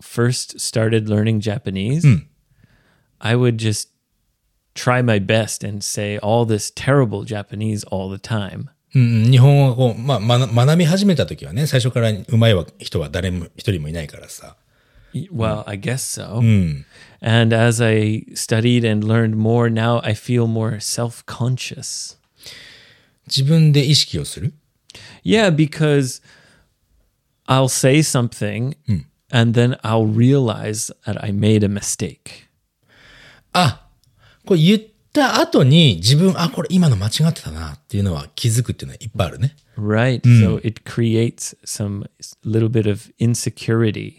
[0.00, 2.04] first started learning Japanese,
[3.20, 3.88] I would just
[4.74, 8.68] try my best and say all this terrible Japanese all the time.
[8.94, 14.56] うん、日本語がこう、まあ、まな学び始めた時はね、最初から上手いわ人は誰も一人もいないからさ。
[15.14, 16.40] Y- Well, I guess so.
[17.22, 22.16] And as I studied and learned more, now I feel more self conscious.
[23.27, 24.53] 自分で意識をする
[25.23, 26.21] Yeah, because
[27.47, 28.75] I'll say something
[29.31, 32.47] and then I'll realize that I made a mistake.
[33.53, 33.87] あ、
[34.45, 34.81] これ言っ
[35.13, 39.55] た後に自分、あ、これ今の間違ってたなっていうのは気づくっていうのはいっぱいあるね。
[39.77, 40.21] Right.
[40.21, 42.05] So it creates some
[42.43, 44.15] little bit of insecurity.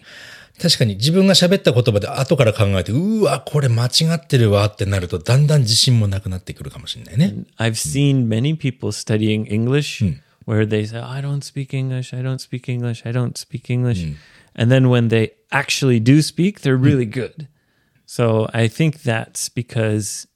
[0.61, 7.35] 確かに自分が喋った言葉で後から考えて、うわ、これ間違ってるわってなるとだんだん自信もなくなってくるかもしれないね。
[7.59, 10.05] I've seen many people studying English
[10.47, 14.07] where they say, I don't speak English, I don't speak English, I don't speak English.
[14.55, 17.49] And then when they actually do speak, they're really good.
[18.07, 20.27] So I think that's because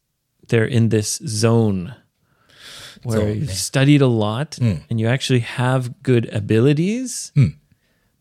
[0.49, 1.97] they're in this zone
[3.03, 7.33] where you've studied a lot and you actually have good abilities,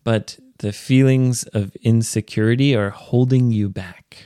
[0.04, 4.25] but the feelings of insecurity are holding you back.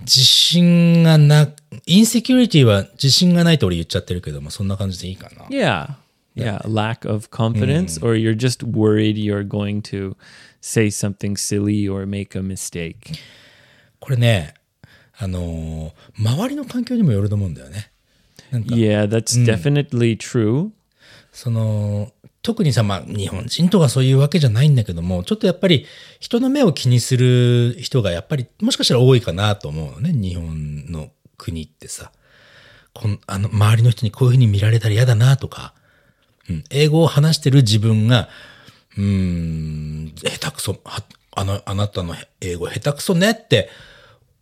[0.00, 1.48] 自信がな、
[1.86, 5.44] インセキュリティは自信がないと俺言っちゃってるけども、そんな感じでいいかな。
[5.46, 5.94] Yeah.
[6.36, 6.60] Yeah.
[6.66, 10.16] Lack of confidence, or you're just worried you're going to
[10.60, 13.18] say something silly or make a mistake.
[14.00, 14.54] これね、
[15.16, 17.90] あのー周りの環境にもよると思うんだよね。
[18.52, 20.70] Yeah, that's definitely true.
[21.32, 25.85] その、 特にさ、まあ、日本人とかそういうわけじゃないんだけども、ちょっとやっぱり
[26.19, 32.11] 人の目を気にする人がやっぱりもしかしたら多いかなと思うのね、日本の国ってさ。
[32.93, 35.73] こんあの、周りの人にこういうふうに見られたら嫌だなとか、
[36.49, 38.29] うん、英語を話してる自分が、
[38.97, 43.69] うーん、下手くそ、はあの、あなたの英語下手くそねって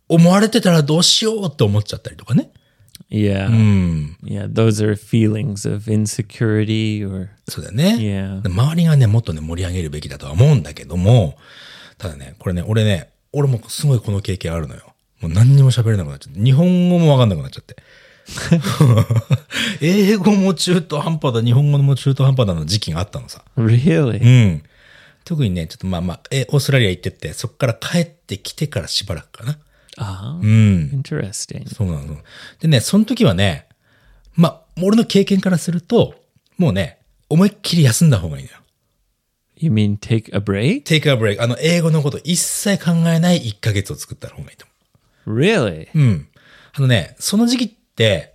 [0.08, 2.50] 思われてたらどうしようって思っちゃったりとかね。
[3.10, 3.48] Yeah.
[3.48, 4.16] うん。
[4.22, 4.52] Yeah.
[4.52, 7.96] Those are feelings of insecurity or, そうだよね。
[7.98, 8.42] yeah.
[8.42, 11.36] で周りがね、もっとね、盛り上げるべきだとは思うんだけども、
[11.96, 14.94] ただね、これね、俺ね、俺もすごいこの経験あるのよ。
[15.20, 16.40] もう何にも喋れなくなっちゃって。
[16.40, 17.76] 日本語もわかんなくなっちゃって。
[19.80, 23.42] 英語も中途半端だ、日本語も中途半端だの時期があったのさ。
[23.56, 24.22] Really?
[24.22, 24.62] うん。
[25.24, 29.58] 特にね、ちょっとまあまあ、え、オーストラリア行ってって、そこから帰ってきてからしばらくかな。
[29.96, 31.02] Ah, うん。
[31.02, 31.68] interesting.
[31.74, 32.16] そうなの。
[32.60, 33.66] でね、その時はね、
[34.34, 36.14] まあ、俺の経験からすると、
[36.56, 36.97] もうね、
[37.28, 38.58] 思いっきり休んだ方がいいのよ。
[39.56, 40.84] You mean take a break?
[40.84, 41.42] take a break.
[41.42, 44.66] あの、英語のこと一切考えない1ヶ月を作った方がいいと
[45.26, 45.88] Really?
[45.94, 46.08] 思う。
[46.08, 46.28] うん。
[46.74, 48.34] あのね、その時期って、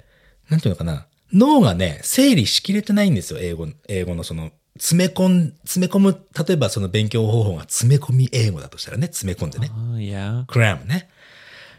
[0.49, 1.07] なんていうのかな。
[1.31, 9.71] 脳がね、整理しきれてないんですよ、英語、英語のその、詰め込ん、詰め込む、例えばその勉強方法が詰め込み英語だとしたらね、詰め込んでね。
[9.71, 10.45] Oh, yeah.
[10.45, 11.09] クラムね。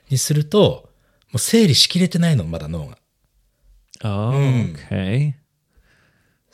[0.08, 0.90] にすると、
[1.30, 2.98] もう整理しきれてないの、まだ脳が。
[4.02, 4.32] Oh,
[4.90, 5.34] okay.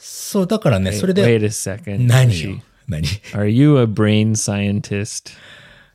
[0.02, 2.06] そう、だからね、それ Wait で、a second.
[2.06, 2.62] 何.よ？
[2.88, 5.30] 何？Are you a brain scientist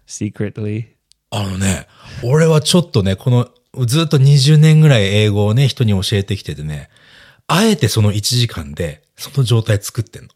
[0.08, 0.86] secretly?
[1.32, 1.88] あのね、
[2.24, 3.50] 俺はちょっとね、この、
[3.86, 6.90] ずっと20年ぐらい英語をね、人に教えてきててね、
[7.48, 10.30] あえてその1時間で、その状態作ってんの。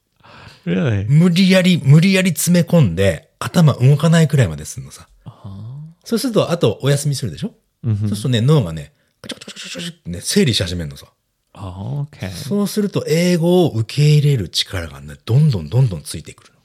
[0.65, 1.05] Really?
[1.07, 5.07] 無理やり、無理やり詰め込んで、頭動かないくらいまですんのさ。
[6.03, 7.53] そうすると、あとお休みするでしょ、
[7.83, 11.05] そうするとね、脳がね、カチャカチャカチャカチャってね、整理し始めるのさ。
[11.53, 12.07] Oh.
[12.31, 16.59] そうすると、英語を受け入れる力がね、どんどんどんどんついてくるの。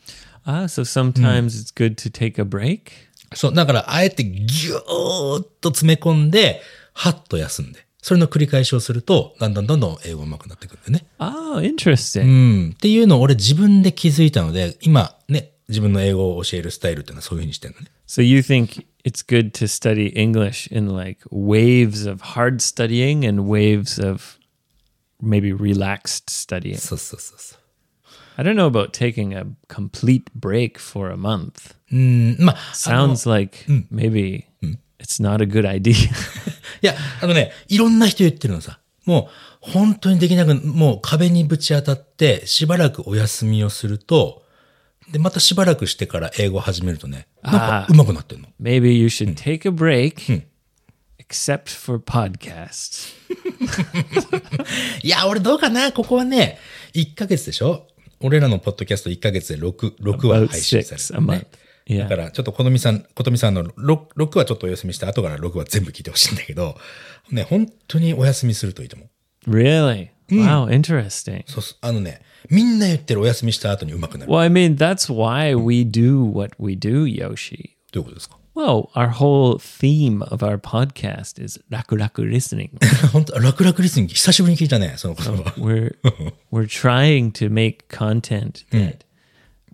[0.46, 2.90] Ah, so sometimes it's good to take a break?
[3.34, 6.60] そう、だから、あえてギューッと詰め込んで、
[6.92, 7.84] はっと休んで。
[8.02, 11.06] それの繰り返しをすると、だんだんどんどん英語上手くなってくるんだよね。
[11.18, 12.24] Oh, interesting.
[12.24, 12.26] う
[12.68, 12.70] ん。
[12.74, 17.86] っていうのを俺自分で気づいたので、今ね、自分の英語を教えるスタイルっていうのはそういうふうにしてるのね。
[18.06, 23.98] So you think it's good to study English in like waves of hard studying and waves
[23.98, 24.38] of
[25.22, 26.77] maybe relaxed studying?
[26.77, 27.59] そうそうそうそう。
[28.37, 31.74] I don't know about taking a complete break for a month.
[31.92, 34.44] うん、まあ、Sounds like maybe
[34.98, 35.94] it's not a good idea.
[36.83, 38.81] いや、あのね、いろんな人言ってるのさ。
[39.05, 39.29] も
[39.66, 44.42] う、本当にできなく、もう壁にぶち当たって、しばらくお休みをすると、
[45.12, 48.48] で、またしばらくしてから英語を始めるとね、なんかあー上手くなってんの。
[48.61, 50.42] maybe you should take a break
[51.34, 53.12] except for podcasts.
[55.02, 55.90] いや、俺どうかな？
[55.92, 56.58] ここはね、
[56.94, 57.88] 1ヶ月でしょ？
[58.20, 61.98] 俺らのポッドキャスト1ヶ月で6、6話配信され six る、ね month.。
[61.98, 62.16] だか Yeah.
[62.16, 66.78] ら、ちょっとことみさん、ことみさんの 6, 6はちょっとお休みして、後から6は全部聞いてほしいんだけど、
[67.30, 69.04] ね、本当にお休みするといいと思
[69.46, 69.50] う。
[69.50, 70.08] Really?
[70.30, 71.42] Wow, interesting.
[71.46, 74.32] そうあのね、みんな言ってるお休みした後に上手くなる。
[74.32, 77.72] Well, I mean, that's why we do what we do, Yoshi.
[77.92, 78.38] どういうことですか？
[78.54, 82.70] Well, our whole theme of our podcast is raku raku listening.
[83.12, 85.42] 本当楽々リスニング、久しぶりに聞いたね、その言葉。
[85.58, 85.96] we're
[86.52, 88.98] we're trying to make content that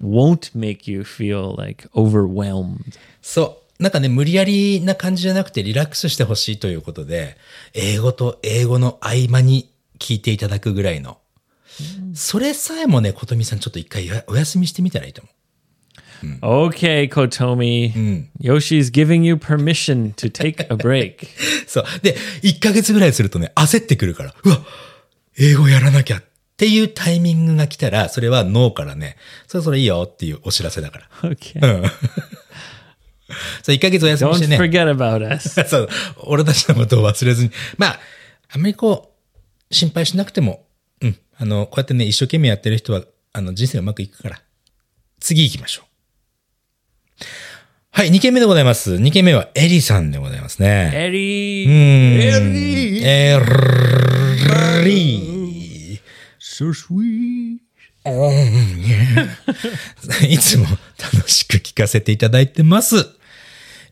[0.01, 2.99] won't make you feel like overwhelmed.
[3.21, 3.83] そう。
[3.83, 7.37] なんかね、無理やりな感じじゃなくてリラックスしてほしいということで、
[7.75, 11.19] 英語と英語の合間に聞いていただくぐらいの。
[12.15, 15.35] それさえもね、ことみさんちょっと一回やお休みしてみたらいいと思う。
[16.43, 18.27] Okay, Kotomi.
[18.41, 21.27] Yoshi's giving you permission to take a break.
[21.67, 21.85] そう。
[22.03, 24.59] で、1ヶ月ぐらいするとね、焦ってくるから、うわ
[25.39, 26.25] 英語やらなきゃっ
[26.57, 31.31] ていうタイミングが来たら、それは脳からね、そろそろいいよっていうお知らせだから。
[31.31, 31.89] Okay.
[33.63, 34.59] そう、 1ヶ月お休み Don't してね。
[34.59, 35.69] forget about us.
[35.69, 37.51] そう、俺たちのことを忘れずに。
[37.79, 38.01] まあ、
[38.51, 39.15] あんまりこ
[39.71, 40.67] う、心配しなくても、
[41.01, 41.17] うん。
[41.39, 44.43] あの、こうやってね、一生懸命やってる人は、あの、人生うまくいくから。
[45.21, 45.90] 次行きましょう。
[47.93, 48.95] はい、2件目でございます。
[48.95, 50.93] 2件目はエリさんでございますね。
[50.95, 51.67] Eddie.
[53.03, 53.39] エ
[54.85, 56.01] リ
[56.39, 57.59] So sweet.
[60.29, 60.67] いつも
[61.15, 63.07] 楽しく聞かせていただいてます。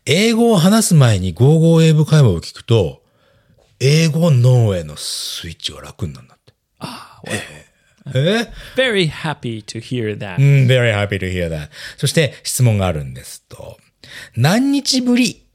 [0.06, 3.02] 英語を話す前にゴーゴー英語会話を聞くと、
[3.80, 6.54] 英語脳へのスイッチが楽になるんだって。
[8.14, 10.36] え？Very happy to hear that.
[10.38, 11.68] うん、very happy to hear that.
[11.98, 13.76] そして質問があるんですと。
[14.36, 15.46] 何日ぶり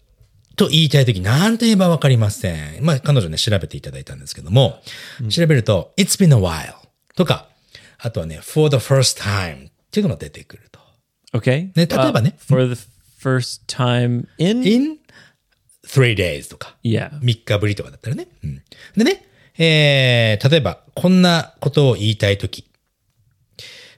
[0.56, 2.84] と言いたいとき、何と言えばわかりません。
[2.86, 4.82] まあ、彼女ね、調べていただいたんですけども、
[5.30, 6.76] 調べると、it's been a while
[7.16, 7.48] とか、
[7.98, 10.80] あとはね、for the first time っていうのが出てくると。
[11.34, 11.72] Okay.
[11.76, 12.82] ね、例えばね、for the
[13.20, 14.64] first time in?
[14.68, 14.98] in
[15.88, 17.20] three days とか、yeah.
[17.20, 18.28] 3日ぶりとかだったらね。
[18.44, 18.62] うん、
[18.96, 19.26] でね、
[19.58, 22.66] えー、例えば、こんなことを言いたいとき。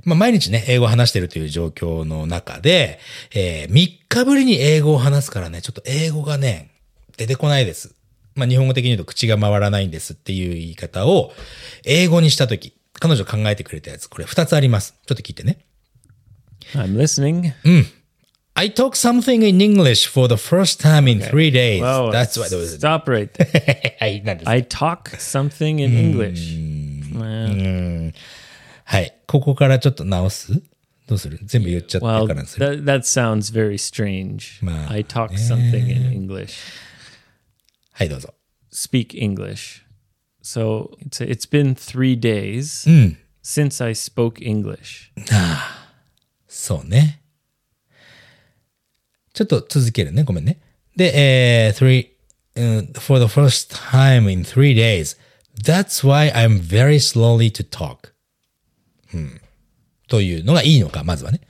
[0.05, 2.99] まあ、毎日ね、英語を話しているという状況の中で、
[3.33, 6.69] えー、3日ぶりに英語を話すからね、ちょっと英語がね、
[7.17, 7.95] 出てこないです。
[8.35, 11.31] まあ日本語的に言うと口が回らないんですっていう言い方を
[11.85, 14.95] 英語にしたとき、彼女考えてくれたやつ、これ2つあります。
[15.05, 15.65] ちょっと聞いてね。
[16.73, 17.53] I'm listening.
[18.57, 21.81] I talk something in English for the first time in three days.
[21.81, 22.75] Whoa, That's what it was.
[22.75, 23.95] Stop right there.
[24.45, 26.55] I talk something in English.
[27.13, 28.11] Well,
[28.84, 29.14] はい。
[29.26, 30.62] ここからちょっと直す
[31.06, 32.84] どうする全部言っちゃってか well らにする。
[32.84, 34.64] that, that sounds very strange.
[34.64, 36.54] Ma- I talk something in English.
[37.92, 38.34] はい、どうぞ。
[38.72, 39.82] Speak English.
[40.42, 42.86] So it's, it's been three days
[43.42, 45.10] since I spoke English.
[46.48, 47.22] そうね。
[49.32, 50.22] ちょっと続けるね。
[50.22, 50.60] ごめんね。
[50.96, 51.12] で、
[51.66, 52.08] えー、three,
[52.54, 55.16] うん for the first time in three days.
[55.62, 58.12] That's why I'm very slowly to talk.
[59.13, 59.41] うん。
[60.07, 61.41] というのがいいのか、まずはね。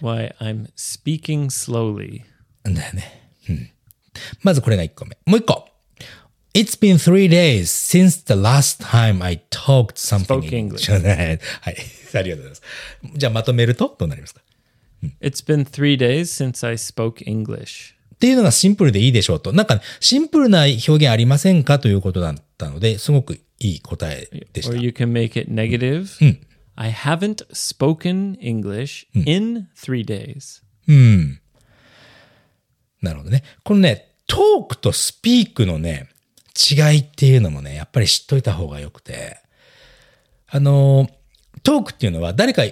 [0.00, 2.22] Why I'm speaking slowly.
[2.64, 3.32] だよね。
[3.48, 3.70] うん。
[4.42, 5.16] まずこれが1個目。
[5.26, 5.66] もう1個。
[6.52, 10.90] It's been three days since the last time I talked something in English.
[10.90, 11.76] はい。
[12.14, 12.62] ありがとうございます。
[13.16, 14.40] じゃあまとめるとどうなりますか
[15.22, 17.94] It's been three days since I spoke English.
[18.14, 19.52] っていうのがシンプルでいいでしょうと。
[19.52, 24.82] なんか、シンプルな表現ありませんかということだったので、すごくいい答えでし Or た。
[24.82, 26.08] you can make it negative.
[26.76, 30.62] I haven't spoken English in three days.
[33.02, 33.42] なるほどね。
[33.64, 36.08] このね、トークとスピークのね、
[36.70, 39.38] 違いっていうのもね、やっぱり知っといた方がよくて。
[40.48, 41.08] あの、
[41.62, 42.62] トークっていうのは誰か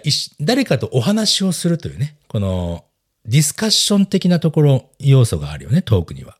[0.40, 2.84] 誰かとお話をするというね、この、
[3.24, 6.38] ディスカッション的なところ、要素があるよね、トークには。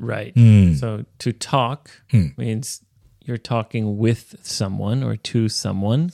[0.00, 0.32] Right.
[0.34, 1.90] So to talk
[2.38, 2.82] means
[3.24, 6.10] you're talking with someone or to someone.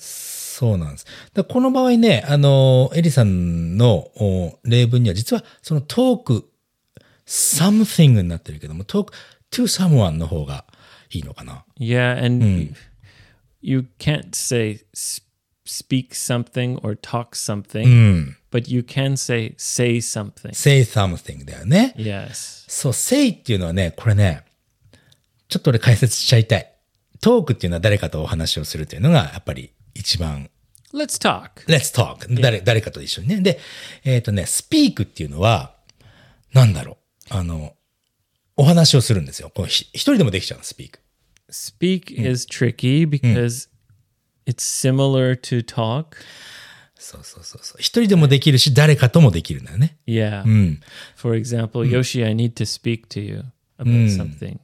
[0.56, 1.06] そうなんです。
[1.48, 6.50] この場合ね、あの、エリさんのお例文には実はそのトーク、
[7.26, 9.12] something になってるけども、トーク
[9.50, 10.64] to someone の方が
[11.10, 12.74] いいのかな？Yeah, and
[13.60, 14.80] you can't say
[15.66, 20.54] speak something or talk something, but you can say say something.
[20.54, 21.92] say something だよね。
[21.98, 22.64] Yes.
[22.66, 24.42] そう、say っていうのはね、これね、
[25.48, 26.72] ちょっと俺解説しちゃいたい。
[27.20, 29.75] トークっていうのは誰かとお話をするっていうのがやっぱり
[30.06, 30.48] 一番
[30.94, 31.66] Let's talk.
[31.66, 32.32] Let's talk.
[32.40, 33.40] 誰、誰かと一緒にね。
[33.40, 33.58] で、
[34.04, 35.74] えっ、とね、speak っていうのは、
[36.52, 36.98] なんだろ
[37.32, 37.34] う。
[37.34, 37.74] あの、
[38.56, 39.50] お話をするんですよ。
[39.52, 41.00] こうひ一人でもできちゃうの、speak。
[41.50, 43.68] Speak is tricky because
[44.46, 46.16] it's similar to talk.
[46.94, 47.76] そうそうそうそう。
[47.80, 49.98] 一人でもできるし、誰かともできるんだよね。
[50.06, 50.44] Yeah.
[51.16, 53.42] For example, Yoshi, I need to speak to you
[53.78, 54.60] about something.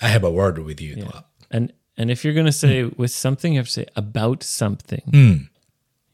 [0.00, 1.26] I have a word with you とか。
[1.50, 5.48] And and if you're going to say with something, you have to say about something.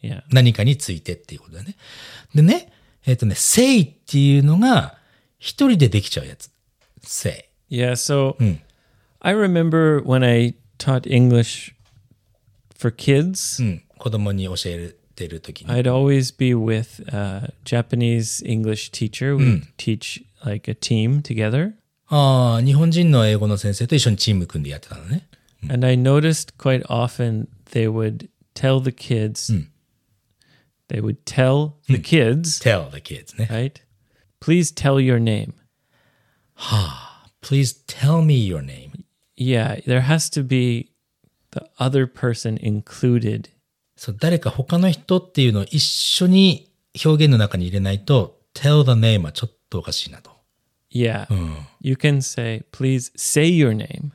[0.02, 0.22] Yeah.
[0.30, 1.76] 何かについてっていうことだね。
[2.34, 2.72] でね、
[3.06, 4.96] えっ、とね、say っていうのが、
[5.38, 6.50] 一人でできちゃうやつ。
[7.02, 7.46] say。
[7.70, 8.36] Yeah, so
[9.20, 11.74] I remember when I taught English
[12.78, 13.82] for kids, うん。
[13.98, 15.72] 子供に教えてるときに。
[15.72, 19.36] I'd always be with a Japanese English teacher.
[19.36, 21.72] We'd teach like a team together.
[22.06, 25.28] ああ、日本人の英語の先生と一緒にチーム組んでやってたのね。
[25.69, 29.51] And I noticed quite often they would tell the kids,
[30.89, 33.47] they would tell the kids, tell the kids ね。
[33.49, 33.81] right?
[34.39, 35.53] Please tell your name.
[37.41, 39.05] Please tell me your name.
[39.35, 40.91] Yeah, there has to be
[41.51, 43.49] the other person included.
[43.95, 46.69] そう、誰か他の人っていうのを一緒に
[47.03, 50.31] 表現の中に入れないと、tell the name はちょっとおかしいなと。
[50.91, 51.27] Yeah.
[51.79, 54.11] You can say, please say your name.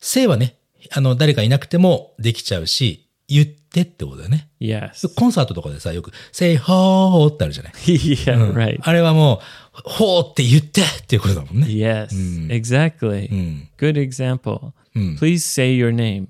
[0.00, 0.55] say はね、
[0.91, 4.49] あの、誰かいなくてもできちゃうし、言ってってことだよね。
[4.59, 5.13] Yes.
[5.15, 7.73] コンサートとかでさ、よく、say ho ってあるじゃない。
[7.73, 8.79] yeah, right.
[8.81, 9.41] あれはも
[9.77, 11.67] う、ほーって言ってっていうことだもんね。
[11.67, 12.07] Yes,
[12.47, 13.29] exactly.
[13.77, 14.71] Good example.
[15.17, 16.27] Please say your name.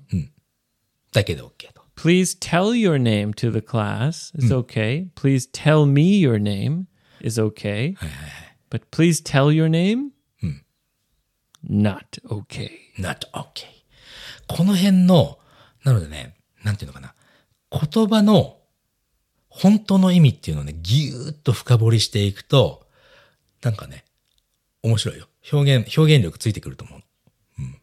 [1.12, 1.82] だけで OK と。
[1.96, 5.08] Please tell your name to the class is okay.
[5.14, 6.86] Please tell me your name
[7.20, 7.96] is okay.
[8.70, 10.12] But please tell your name?
[11.62, 12.70] Not okay.
[12.98, 13.77] not OK。
[14.48, 15.38] この辺の、
[15.84, 16.34] なのでね、
[16.64, 17.14] なんていうのかな。
[17.70, 18.58] 言葉の
[19.48, 22.86] 本当の意味っていうのをね、ぎゅーっと深掘りしていくと、
[23.62, 24.04] なんかね、
[24.82, 25.28] 面白いよ。
[25.52, 27.00] 表現、表現力ついてくると思う。
[27.58, 27.76] うん。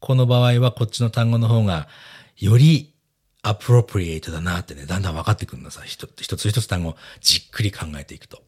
[0.00, 1.88] この場合はこっちの単語の方が、
[2.36, 2.94] より
[3.42, 5.82] アプロプリエイトだなってね、だんだん分かってくるのさ。
[5.84, 8.42] 一つ一つ一つ単語じっくり考えていくと。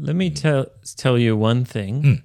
[0.00, 2.22] Let me tell tell you one thing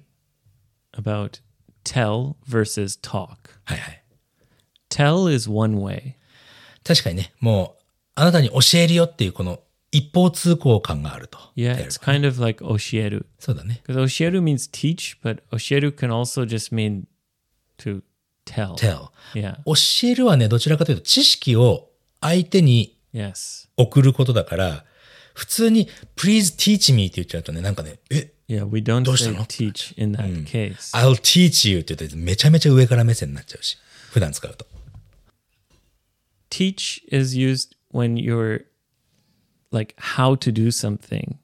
[0.92, 1.40] about
[1.84, 3.36] tell versus talk.
[3.64, 4.02] はいはい。
[4.90, 6.14] Tell is one way.
[6.84, 7.82] 確かにね、もう、
[8.16, 9.60] あなたに教えるよっていうこの
[9.90, 11.38] 一方通行感があると。
[11.56, 13.24] Yeah, it's kind of like oshieru.
[13.38, 13.80] そうだね。
[13.86, 17.04] Because oshieru means teach, but oshieru can also just mean
[17.78, 18.02] to
[18.44, 18.74] tell.
[18.74, 19.10] tell.
[19.34, 19.56] Yeah.
[19.64, 22.98] 教えるはね、どちらかというと知識を相手に.
[23.76, 24.84] 送ることだから、
[25.34, 29.45] 普通に please teach me って言っちゃうとね、なんかね、え、Yeah, we don't どうした say の？
[29.45, 30.97] teach in that case.
[30.97, 33.77] I'll teach you って言ってめちゃめちゃ上から目線になっちゃうし、
[34.11, 34.65] 普段使うと。
[36.49, 38.65] teach is used when you're
[39.71, 41.35] like how to do something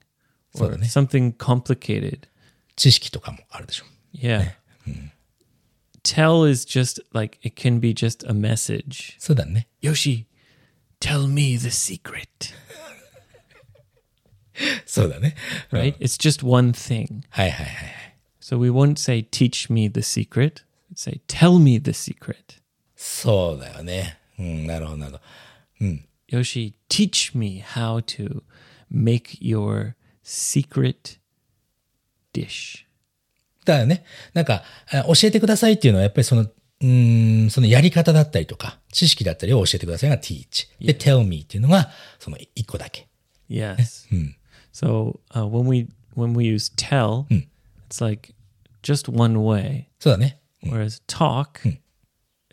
[0.54, 0.86] そう or だね。
[0.88, 2.28] something complicated.
[2.74, 3.84] 知識とかもあるでしょ。
[4.12, 4.52] Yeah.
[6.02, 9.14] Tell is just like it can be just a message.
[9.18, 9.68] そうだね。
[9.80, 10.26] Yoshi,
[11.00, 12.26] tell me the secret.
[14.85, 15.35] そうだね。
[15.71, 15.97] Right?
[15.97, 17.21] It's just one thing.
[17.29, 18.17] はいはいはいはい。
[18.41, 20.63] So we won't say teach me the secret.
[20.95, 22.59] Say tell me the secret.
[22.95, 24.17] そうだよね。
[24.37, 25.23] うん、なるほどなるほど。
[26.31, 28.41] Yoshi, teach me how to
[28.91, 31.17] make your secret
[32.33, 32.85] dish.
[33.65, 40.67] だからね、なんか、あ教えてくださいっていうのはやっぱりその、うーん、そのやり方だったりとか、知識だったりを教えてくださいが teach。
[40.79, 41.89] で、tell me っていうのが、
[42.19, 43.07] その一個だけ。
[43.49, 44.07] Yes.
[44.72, 47.26] So uh, when we when we use tell,
[47.88, 48.34] it's like
[48.82, 50.40] just one way, そうだね。
[50.62, 51.60] whereas talk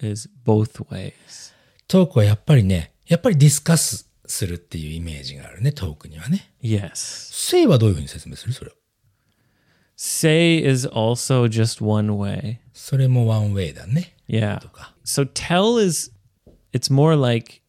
[0.01, 1.53] is both ways.
[1.87, 6.53] トークはやっぱりね、やっぱりディスカスするっていうイメージがあるね、トークにはね。
[6.61, 6.91] Yes.
[6.95, 8.71] say はどういうふうに説明するそれ。
[9.95, 12.57] Say is also just one way.
[12.73, 14.15] それも one way だね。
[14.27, 14.59] Yeah.
[14.59, 14.95] とか。
[15.05, 16.11] So tell is
[16.73, 17.61] it's more like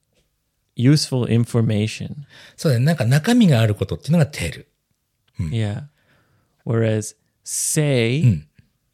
[0.78, 2.14] useful information.
[2.57, 2.84] そうだね。
[2.84, 4.64] なんか中身があることっていうのが tell。
[5.38, 5.84] Yeah.
[6.64, 8.44] Whereas say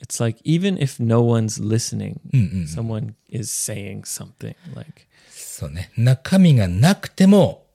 [0.00, 2.20] it's like even if no one's listening,
[2.66, 5.90] someone is saying something like そうね。
[5.96, 7.66] 中身がなくても、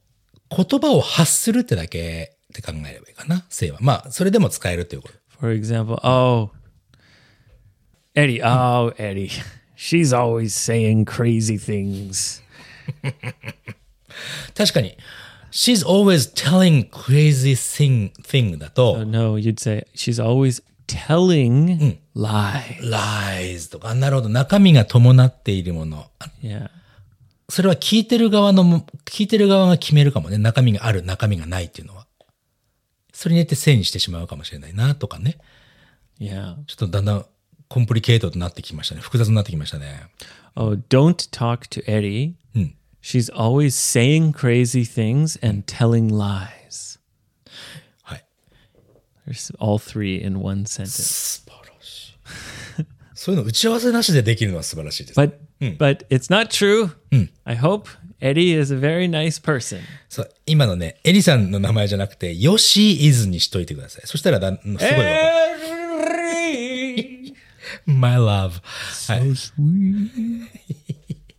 [0.49, 3.45] 言葉を発するってだけって考えればいいかな。
[3.49, 3.77] say は。
[3.79, 5.13] まあ、それでも使えるということ。
[5.39, 6.51] For example, oh,
[8.15, 9.29] Eddie, oh, Eddie,
[9.75, 12.41] she's always saying crazy things.
[14.54, 14.96] 確かに、
[15.50, 22.80] she's always telling crazy thing, thing だ Oh, と、no, you'd say she's always telling lies.
[22.82, 26.10] lies とか、なるほど、中身が伴っているもの。
[26.18, 26.70] あ Yeah.
[27.48, 30.38] それは聞いてる側のも、聞いてる側が決めるかもね。
[30.38, 32.06] 中身がある、中身がないっていうのは。
[33.12, 35.36] それによってせいにしてしまうかもしれないな、とかね。
[36.20, 36.54] Yeah.
[36.66, 37.26] ちょっとだんだん
[37.68, 39.00] コンプリケートとなってきましたね。
[39.00, 40.04] 複雑になってきましたね。
[40.54, 42.34] Oh, don't talk to Eddie.
[43.01, 46.99] She's always saying crazy things and telling lies.
[48.01, 48.25] はい。
[49.27, 51.03] There's all three in one sentence.
[51.03, 52.17] 素晴 らし
[52.79, 52.85] い。
[53.13, 55.19] そういうの打ち合わせなしでできるのは素晴らしいです。
[55.19, 55.33] But
[55.77, 56.91] but it's not true.
[57.45, 59.81] I hope Eddie is a very nice person.
[60.09, 64.07] そう、今のね、エリさんの名前じゃなくて、ヨシーイズにしといてください。
[64.07, 64.95] そしたらだん、すごいわかる。
[66.95, 67.35] Eddie!
[67.85, 68.61] My love.
[69.07, 69.35] はい。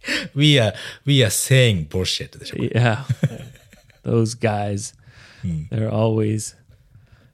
[0.35, 0.75] we are,
[1.05, 2.57] we are saying bullshit でしょ。
[2.57, 3.05] Yeah.
[4.05, 4.95] Those guys,
[5.71, 6.57] they're always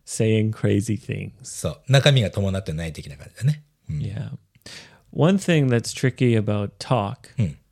[0.05, 1.33] saying crazy things.
[1.43, 1.93] そう。
[1.93, 3.63] 中身が伴ってない的な感じだね。
[3.89, 4.31] Yeah.
[5.13, 7.29] One thing that's tricky about talk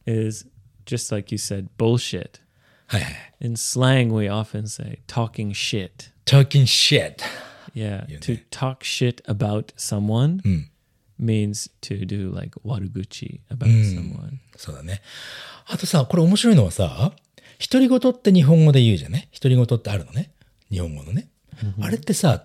[0.06, 0.46] is
[0.84, 2.40] just like you said, bullshit.
[2.86, 3.14] はいはい。
[3.40, 6.10] In slang, we often say talking shit.
[6.30, 7.22] talking shit.
[7.74, 8.06] Yeah.
[8.20, 10.40] To talk shit about someone
[11.19, 14.39] Means to do like waruguchi about someone.
[14.57, 15.01] そうだね。
[15.67, 17.13] あとさ、これ面白いのはさ、
[17.71, 20.31] 独り言って日本語で言うじゃね独り言ってあるのね？
[20.69, 21.29] 日本語のね。
[21.81, 22.43] あれってさ、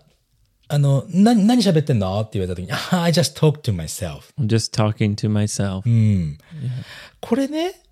[0.69, 2.21] あの、な、何喋ってんの？
[2.21, 4.33] って言われた時に、あ I just talk to myself.
[4.39, 5.83] I'm just talking to myself.
[7.21, 7.83] これね、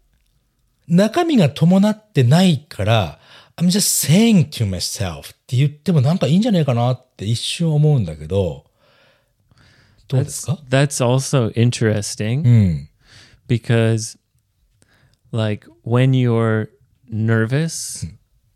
[0.86, 3.18] 中身が伴ってないから、
[3.56, 8.64] I'm just saying to myself って言ってもなんかいいんじゃないかなって一瞬思うんだけど、
[10.07, 12.87] どうですか That's also interesting
[13.47, 14.17] because,
[15.31, 16.69] like, when you're
[17.09, 18.05] nervous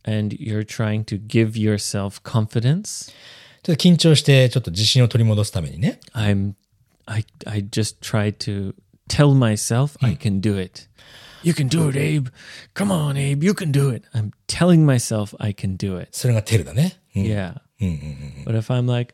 [0.04, 3.12] and you're trying to give yourself confidence,
[3.64, 6.00] ちょっと緊張してちょっと自信を取り戻すためにね。
[6.14, 6.54] I'm,
[7.06, 8.74] I, I just try to
[9.10, 10.88] tell myself I can do it.
[11.44, 12.30] You can do it, Abe.
[12.74, 13.44] Come on, Abe.
[13.44, 14.04] You can do it.
[14.14, 16.10] I'm telling myself I can do it.
[16.12, 17.00] それがテルだね。
[17.16, 17.56] うん Yeah.
[18.46, 19.14] But if I'm like,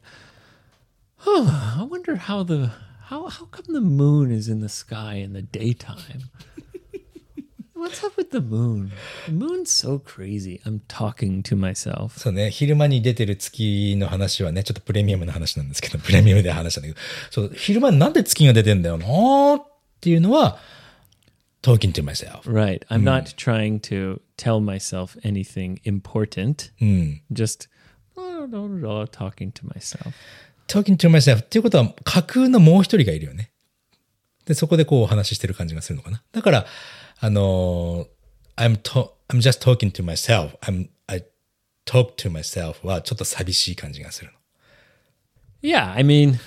[1.25, 2.71] oh, I wonder how the
[3.09, 6.29] how how come the moon is in the sky in the daytime?
[7.75, 8.93] What's up with the moon?
[9.25, 10.61] The moon's so crazy.
[10.65, 12.17] I'm talking to myself.
[12.17, 19.65] そうね、昼間に出てる月の話はね、ちょっとプレミアムな話なんですけど、プレミアムで話したんだけど、そう、昼間になんで月が出てんだよなーっ
[19.99, 20.59] ていうのは、
[21.61, 22.49] talking to myself.
[22.49, 22.85] Right.
[22.89, 26.71] I'm not trying to tell myself anything important.
[27.33, 27.67] Just
[28.15, 30.13] talking to myself.
[30.68, 33.50] Talking to myself っていうことは架空のもう一人がいるよね。
[34.44, 36.22] で、そこでこうお話ししてる感じがするのかな。
[36.32, 36.66] だから、
[37.20, 38.18] あのー
[38.58, 40.56] I'm, to, I'm just talking to myself.
[40.62, 41.22] I'm, I
[41.86, 44.38] talk to myself はちょっと寂しい感じがするの。
[45.62, 46.38] Yeah, I mean,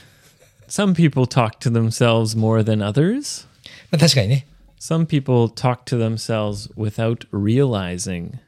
[0.68, 3.48] some people talk to themselves more than others.
[3.92, 4.46] まあ、確かにね。
[4.80, 8.40] Some people talk to themselves without realizing.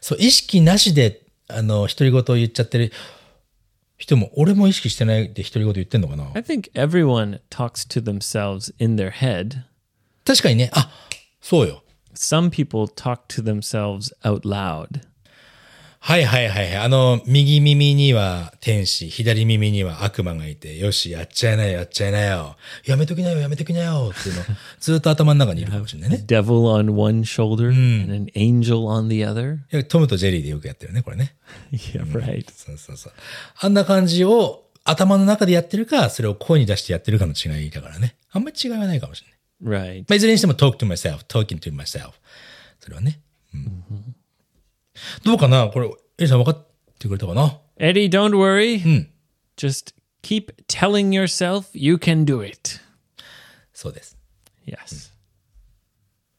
[0.00, 2.92] そう、意識なしで、あの、独り言を言っちゃってる
[4.04, 9.62] 人も、俺も意識してないで独り言言ってんのかな I think everyone talks to themselves in their head.
[10.24, 10.70] 確かにね。
[10.74, 10.90] あ、
[11.40, 11.82] そうよ。
[12.14, 15.00] Some people talk to themselves out loud.
[16.06, 16.76] はいはいはいはい。
[16.76, 22.56] あの、右耳には天使、左耳には悪魔がいて、よし、やっちゃいなよ、やっちゃいなよ。
[22.84, 24.12] やめときなよ、やめときなよ。
[24.14, 24.42] っていうの、
[24.80, 26.22] ずっと頭の中にいるかもしれないね。
[26.26, 26.44] Devil
[26.78, 29.56] on one shoulder and an angel on the other.
[29.72, 31.36] いやトムとジェリーでよくやってるね、これね。
[31.72, 32.44] Yeah, right.
[32.54, 33.12] そうそうそう。
[33.60, 38.16] あんな感じを頭の中でやってるか、それを声に出してやってるかの違いだからね。
[38.30, 39.24] あんまり違いはないかもし
[39.62, 39.80] れない。
[39.80, 40.00] Right.
[40.00, 42.10] まあ、いずれにしても talk to myself, talking to myself。
[42.78, 43.20] それはね。
[43.54, 44.14] うん
[45.24, 45.68] どうかな？
[45.68, 46.66] これ、エリさん分かっ
[46.98, 49.06] てくれたかな？Eddie, don't worry.
[49.56, 52.80] Just keep telling yourself you can do it.
[53.72, 54.16] そうです。
[54.66, 55.12] Yes.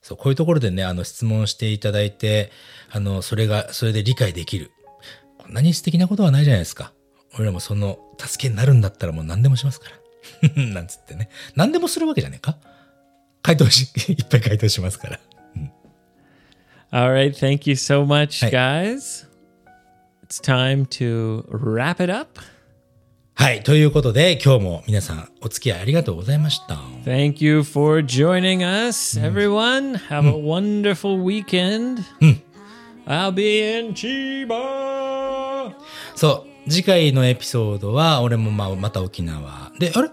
[0.02, 2.52] そう、こういうところでね、あの、質問していただいて、
[2.92, 4.72] あの、それが、それで理解できる。
[5.38, 6.94] こんなに素敵なことはないじゃないですか。
[7.36, 10.64] 俺らもその、助けになるんだったらもう何でもしますから。
[10.74, 11.30] なんつってね。
[11.56, 12.58] 何でもするわけじゃねえか
[13.42, 15.20] 回答し、 いっぱい回答しますから。
[16.92, 17.36] All right.
[17.36, 18.52] Thank you so much, Hey.
[18.52, 19.26] guys.
[20.24, 22.40] It's time to wrap it up.
[23.38, 23.64] はい。
[23.64, 26.76] ということで、今日も皆さんお付き合いありがとうございました。
[27.06, 29.96] Thank you for joining us, everyone.
[30.10, 32.04] Have a wonderful weekend.
[33.06, 35.74] I'll be in Chiba.
[36.16, 36.70] そう。
[36.72, 39.72] 次回のエピソードは、俺もまあ、また沖縄。
[39.80, 40.10] で、あれ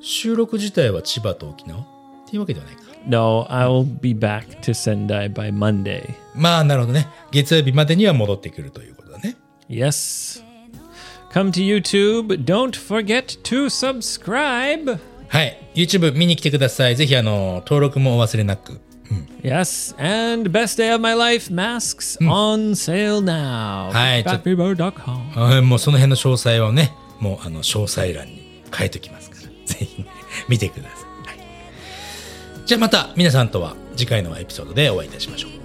[0.00, 1.86] 収録自体は千葉と沖縄
[2.26, 2.82] っていうわけではないか。
[3.06, 6.14] No, I'll be back to Sendai by Monday.
[6.34, 7.08] まあ、なるほどね。
[7.30, 9.36] 月曜日までには戻ってくるということだね。
[9.68, 10.42] Yes.
[11.32, 12.44] Come to YouTube.
[12.44, 14.98] Don't forget to subscribe.
[15.28, 15.58] はい。
[15.74, 16.96] YouTube 見に来てください。
[16.96, 18.80] ぜひ、あの、登録もお忘れなく。
[19.42, 23.90] Yes, and Best Day of My Life masks on sale now.
[23.92, 25.58] At fatfever.com.
[25.58, 29.42] あもうその辺の詳細をね、もうあの、詳細欄に書いておきますから。
[29.66, 30.08] ぜひね、
[30.48, 30.92] 見てください。
[30.94, 31.03] はい。
[32.64, 35.63] じゃあまた皆さんとは次回のエピソードでお会いいたしましょう。